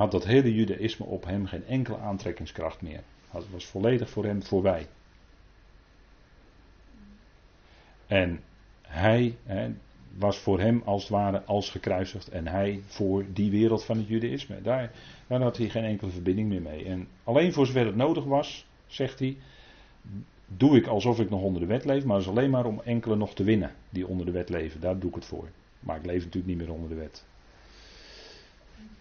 had 0.03 0.11
dat 0.11 0.25
hele 0.25 0.55
judaïsme 0.55 1.07
op 1.07 1.25
hem 1.25 1.47
geen 1.47 1.67
enkele 1.67 1.99
aantrekkingskracht 1.99 2.83
meer. 2.83 3.03
Het 3.31 3.51
was 3.51 3.67
volledig 3.67 4.11
voor 4.11 4.25
hem 4.25 4.43
voorbij. 4.43 4.87
En 8.07 8.41
hij 8.83 9.37
was 10.19 10.38
voor 10.38 10.61
hem 10.61 10.83
als 10.85 11.03
het 11.03 11.11
ware 11.11 11.43
als 11.45 11.71
gekruisigd 11.71 12.29
en 12.29 12.47
hij 12.47 12.83
voor 12.87 13.25
die 13.33 13.51
wereld 13.51 13.85
van 13.85 13.97
het 13.97 14.09
judaïsme. 14.09 14.62
Daar, 14.62 14.91
daar 15.27 15.43
had 15.43 15.57
hij 15.57 15.69
geen 15.69 15.85
enkele 15.85 16.11
verbinding 16.11 16.49
meer 16.49 16.62
mee. 16.62 16.85
En 16.85 17.09
alleen 17.25 17.53
voor 17.53 17.67
zover 17.67 17.87
het 17.87 17.97
nodig 17.97 18.25
was, 18.25 18.67
zegt 18.87 19.19
hij, 19.19 19.37
doe 20.47 20.77
ik 20.77 20.87
alsof 20.87 21.21
ik 21.21 21.31
nog 21.31 21.43
onder 21.43 21.61
de 21.61 21.67
wet 21.67 21.85
leef, 21.85 22.05
maar 22.05 22.17
dat 22.17 22.25
is 22.27 22.31
alleen 22.31 22.51
maar 22.51 22.67
om 22.67 22.81
enkele 22.85 23.17
nog 23.17 23.35
te 23.35 23.45
winnen 23.45 23.73
die 23.91 24.07
onder 24.07 24.27
de 24.27 24.33
wet 24.33 24.49
leven. 24.49 24.81
Daar 24.81 24.99
doe 24.99 25.09
ik 25.09 25.15
het 25.15 25.25
voor. 25.25 25.49
Maar 25.81 25.97
ik 25.97 26.07
leef 26.07 26.25
natuurlijk 26.25 26.47
niet 26.47 26.57
meer 26.57 26.73
onder 26.73 26.88
de 26.88 26.95
wet. 26.95 27.25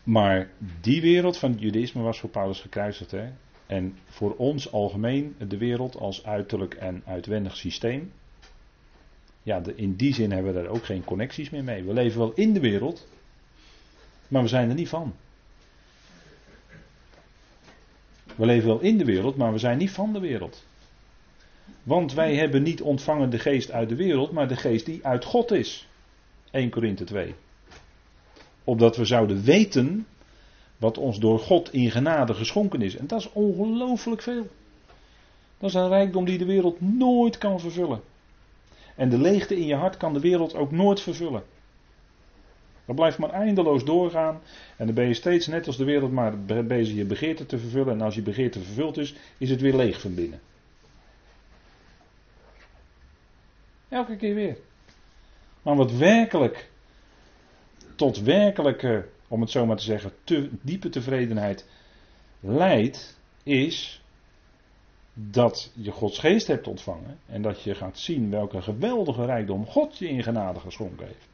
Maar 0.04 0.50
die 0.82 1.02
wereld 1.02 1.38
van 1.38 1.52
het 1.52 1.62
judaïsme 1.62 2.02
was 2.02 2.20
voor 2.20 2.30
Paulus 2.30 2.60
gekruisigd. 2.60 3.12
Hè? 3.12 3.30
En 3.66 3.98
voor 4.06 4.36
ons 4.36 4.72
algemeen 4.72 5.36
de 5.48 5.58
wereld 5.58 5.96
als 5.96 6.26
uiterlijk 6.26 6.74
en 6.74 7.04
uitwendig 7.06 7.56
systeem. 7.56 8.12
Ja, 9.44 9.62
in 9.76 9.96
die 9.96 10.14
zin 10.14 10.32
hebben 10.32 10.54
we 10.54 10.62
daar 10.62 10.72
ook 10.72 10.86
geen 10.86 11.04
connecties 11.04 11.50
meer 11.50 11.64
mee. 11.64 11.84
We 11.84 11.94
leven 11.94 12.20
wel 12.20 12.34
in 12.34 12.54
de 12.54 12.60
wereld, 12.60 13.08
maar 14.28 14.42
we 14.42 14.48
zijn 14.48 14.70
er 14.70 14.76
niet 14.76 14.90
van. 14.90 15.14
We 18.36 18.46
leven 18.46 18.68
wel 18.68 18.80
in 18.80 18.98
de 18.98 19.06
wereld, 19.06 19.36
maar 19.36 19.52
we 19.52 19.58
zijn 19.58 19.78
niet 19.78 19.92
van 19.92 20.14
de 20.14 20.20
wereld. 20.20 20.66
Want 21.84 22.14
wij 22.14 22.36
hebben 22.36 22.64
niet 22.64 22.82
ontvangen 22.82 23.30
de 23.30 23.40
geest 23.40 23.72
uit 23.72 23.90
de 23.90 23.96
wereld, 23.96 24.32
maar 24.32 24.48
de 24.48 24.56
geest 24.56 24.86
die 24.86 25.06
uit 25.06 25.26
God 25.26 25.52
is. 25.52 25.88
1 26.52 26.70
Korinthe 26.70 27.04
2 27.04 27.36
opdat 28.64 28.98
we 28.98 29.06
zouden 29.06 29.44
weten 29.44 30.08
wat 30.78 30.98
ons 30.98 31.20
door 31.20 31.40
God 31.40 31.74
in 31.74 31.92
genade 31.92 32.34
geschonken 32.34 32.82
is. 32.82 32.96
En 32.96 33.08
dat 33.08 33.20
is 33.20 33.32
ongelooflijk 33.32 34.22
veel. 34.22 34.48
Dat 35.58 35.70
is 35.70 35.76
een 35.76 35.88
rijkdom 35.88 36.26
die 36.26 36.38
de 36.38 36.46
wereld 36.46 36.82
nooit 36.82 37.38
kan 37.38 37.60
vervullen. 37.60 38.02
En 38.96 39.10
de 39.10 39.18
leegte 39.18 39.56
in 39.56 39.66
je 39.66 39.76
hart 39.76 39.98
kan 39.98 40.14
de 40.14 40.20
wereld 40.20 40.56
ook 40.56 40.72
nooit 40.72 41.02
vervullen. 41.02 41.44
Dat 42.86 42.96
blijft 42.96 43.18
maar 43.18 43.30
eindeloos 43.30 43.86
doorgaan. 43.86 44.42
En 44.78 44.86
dan 44.86 44.96
ben 44.96 45.08
je 45.08 45.14
steeds 45.14 45.48
net 45.48 45.68
als 45.68 45.78
de 45.78 45.84
wereld 45.84 46.12
maar 46.12 46.44
bezig 46.66 46.96
je 46.96 47.06
begeerte 47.06 47.46
te 47.46 47.60
vervullen. 47.60 47.94
En 47.94 48.02
als 48.02 48.16
je 48.16 48.22
begeerte 48.22 48.60
vervuld 48.60 48.98
is, 48.98 49.16
is 49.38 49.50
het 49.50 49.62
weer 49.62 49.76
leeg 49.76 50.02
van 50.02 50.16
binnen. 50.16 50.40
Elke 53.90 54.16
keer 54.16 54.36
weer. 54.36 54.58
Maar 55.62 55.76
wat 55.76 55.92
werkelijk 55.92 56.71
tot 58.02 58.22
werkelijke, 58.22 59.08
om 59.28 59.42
het 59.42 59.50
zo 59.50 59.66
maar 59.66 59.78
te 59.78 59.84
zeggen, 59.84 60.12
te, 60.24 60.50
diepe 60.62 60.90
tevredenheid 60.90 61.66
leidt, 62.40 63.18
is 63.44 64.02
dat 65.14 65.72
je 65.76 65.92
Gods 65.92 66.20
geest 66.20 66.48
hebt 66.48 66.68
ontvangen 66.68 67.20
en 67.26 67.42
dat 67.42 67.62
je 67.62 67.76
gaat 67.76 68.00
zien 68.00 68.30
welke 68.30 68.62
geweldige 68.62 69.26
rijkdom 69.26 69.66
God 69.66 69.98
je 69.98 70.08
in 70.08 70.24
genade 70.24 70.60
geschonken 70.60 71.06
heeft. 71.06 71.28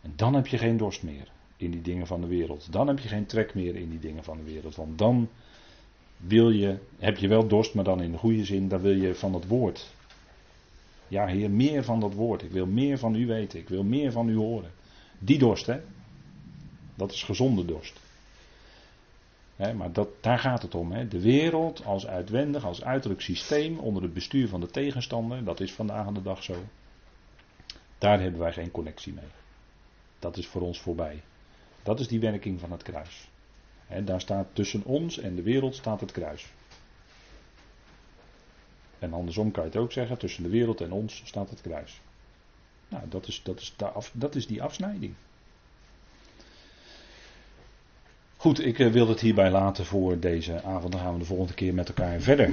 En 0.00 0.12
dan 0.16 0.34
heb 0.34 0.46
je 0.46 0.58
geen 0.58 0.76
dorst 0.76 1.02
meer 1.02 1.28
in 1.56 1.70
die 1.70 1.82
dingen 1.82 2.06
van 2.06 2.20
de 2.20 2.26
wereld. 2.26 2.72
Dan 2.72 2.88
heb 2.88 2.98
je 2.98 3.08
geen 3.08 3.26
trek 3.26 3.54
meer 3.54 3.76
in 3.76 3.90
die 3.90 4.00
dingen 4.00 4.24
van 4.24 4.36
de 4.36 4.44
wereld. 4.52 4.76
Want 4.76 4.98
dan 4.98 5.28
wil 6.16 6.50
je, 6.50 6.78
heb 6.98 7.16
je 7.16 7.28
wel 7.28 7.46
dorst, 7.46 7.74
maar 7.74 7.84
dan 7.84 8.02
in 8.02 8.12
de 8.12 8.18
goede 8.18 8.44
zin, 8.44 8.68
dan 8.68 8.80
wil 8.80 8.96
je 8.96 9.14
van 9.14 9.34
het 9.34 9.46
woord. 9.46 9.90
Ja, 11.08 11.26
Heer, 11.26 11.50
meer 11.50 11.84
van 11.84 12.00
dat 12.00 12.14
woord. 12.14 12.42
Ik 12.42 12.50
wil 12.50 12.66
meer 12.66 12.98
van 12.98 13.14
u 13.14 13.26
weten. 13.26 13.58
Ik 13.58 13.68
wil 13.68 13.82
meer 13.82 14.12
van 14.12 14.28
u 14.28 14.36
horen. 14.36 14.78
Die 15.22 15.38
dorst, 15.38 15.66
hè? 15.66 15.80
Dat 16.94 17.12
is 17.12 17.22
gezonde 17.22 17.64
dorst. 17.64 18.00
maar 19.56 19.92
dat, 19.92 20.08
daar 20.20 20.38
gaat 20.38 20.62
het 20.62 20.74
om. 20.74 20.92
Hè? 20.92 21.08
De 21.08 21.20
wereld 21.20 21.84
als 21.84 22.06
uitwendig, 22.06 22.64
als 22.64 22.82
uiterlijk 22.84 23.20
systeem 23.20 23.78
onder 23.78 24.02
het 24.02 24.14
bestuur 24.14 24.48
van 24.48 24.60
de 24.60 24.70
tegenstander, 24.70 25.44
dat 25.44 25.60
is 25.60 25.72
vandaag 25.72 26.06
aan 26.06 26.14
de 26.14 26.22
dag 26.22 26.42
zo. 26.42 26.64
Daar 27.98 28.20
hebben 28.20 28.40
wij 28.40 28.52
geen 28.52 28.70
connectie 28.70 29.12
mee. 29.12 29.28
Dat 30.18 30.36
is 30.36 30.46
voor 30.46 30.62
ons 30.62 30.80
voorbij. 30.80 31.22
Dat 31.82 32.00
is 32.00 32.08
die 32.08 32.20
werking 32.20 32.60
van 32.60 32.70
het 32.70 32.82
kruis. 32.82 33.28
daar 34.04 34.20
staat 34.20 34.46
tussen 34.52 34.84
ons 34.84 35.18
en 35.18 35.34
de 35.34 35.42
wereld 35.42 35.74
staat 35.74 36.00
het 36.00 36.12
kruis. 36.12 36.52
En 38.98 39.12
andersom 39.12 39.50
kan 39.50 39.62
je 39.64 39.70
het 39.70 39.78
ook 39.78 39.92
zeggen, 39.92 40.18
tussen 40.18 40.42
de 40.42 40.48
wereld 40.48 40.80
en 40.80 40.92
ons 40.92 41.22
staat 41.24 41.50
het 41.50 41.60
kruis. 41.60 42.00
Nou, 42.90 43.04
dat 43.08 43.26
is, 43.26 43.40
dat 43.44 43.60
is, 43.60 43.74
dat 44.12 44.34
is 44.34 44.46
die 44.46 44.62
afsnijding. 44.62 45.14
Goed, 48.36 48.64
ik 48.64 48.78
eh, 48.78 48.90
wil 48.90 49.08
het 49.08 49.20
hierbij 49.20 49.50
laten 49.50 49.86
voor 49.86 50.18
deze 50.18 50.62
avond. 50.62 50.92
Dan 50.92 51.00
gaan 51.00 51.12
we 51.12 51.18
de 51.18 51.24
volgende 51.24 51.54
keer 51.54 51.74
met 51.74 51.88
elkaar 51.88 52.20
verder. 52.20 52.50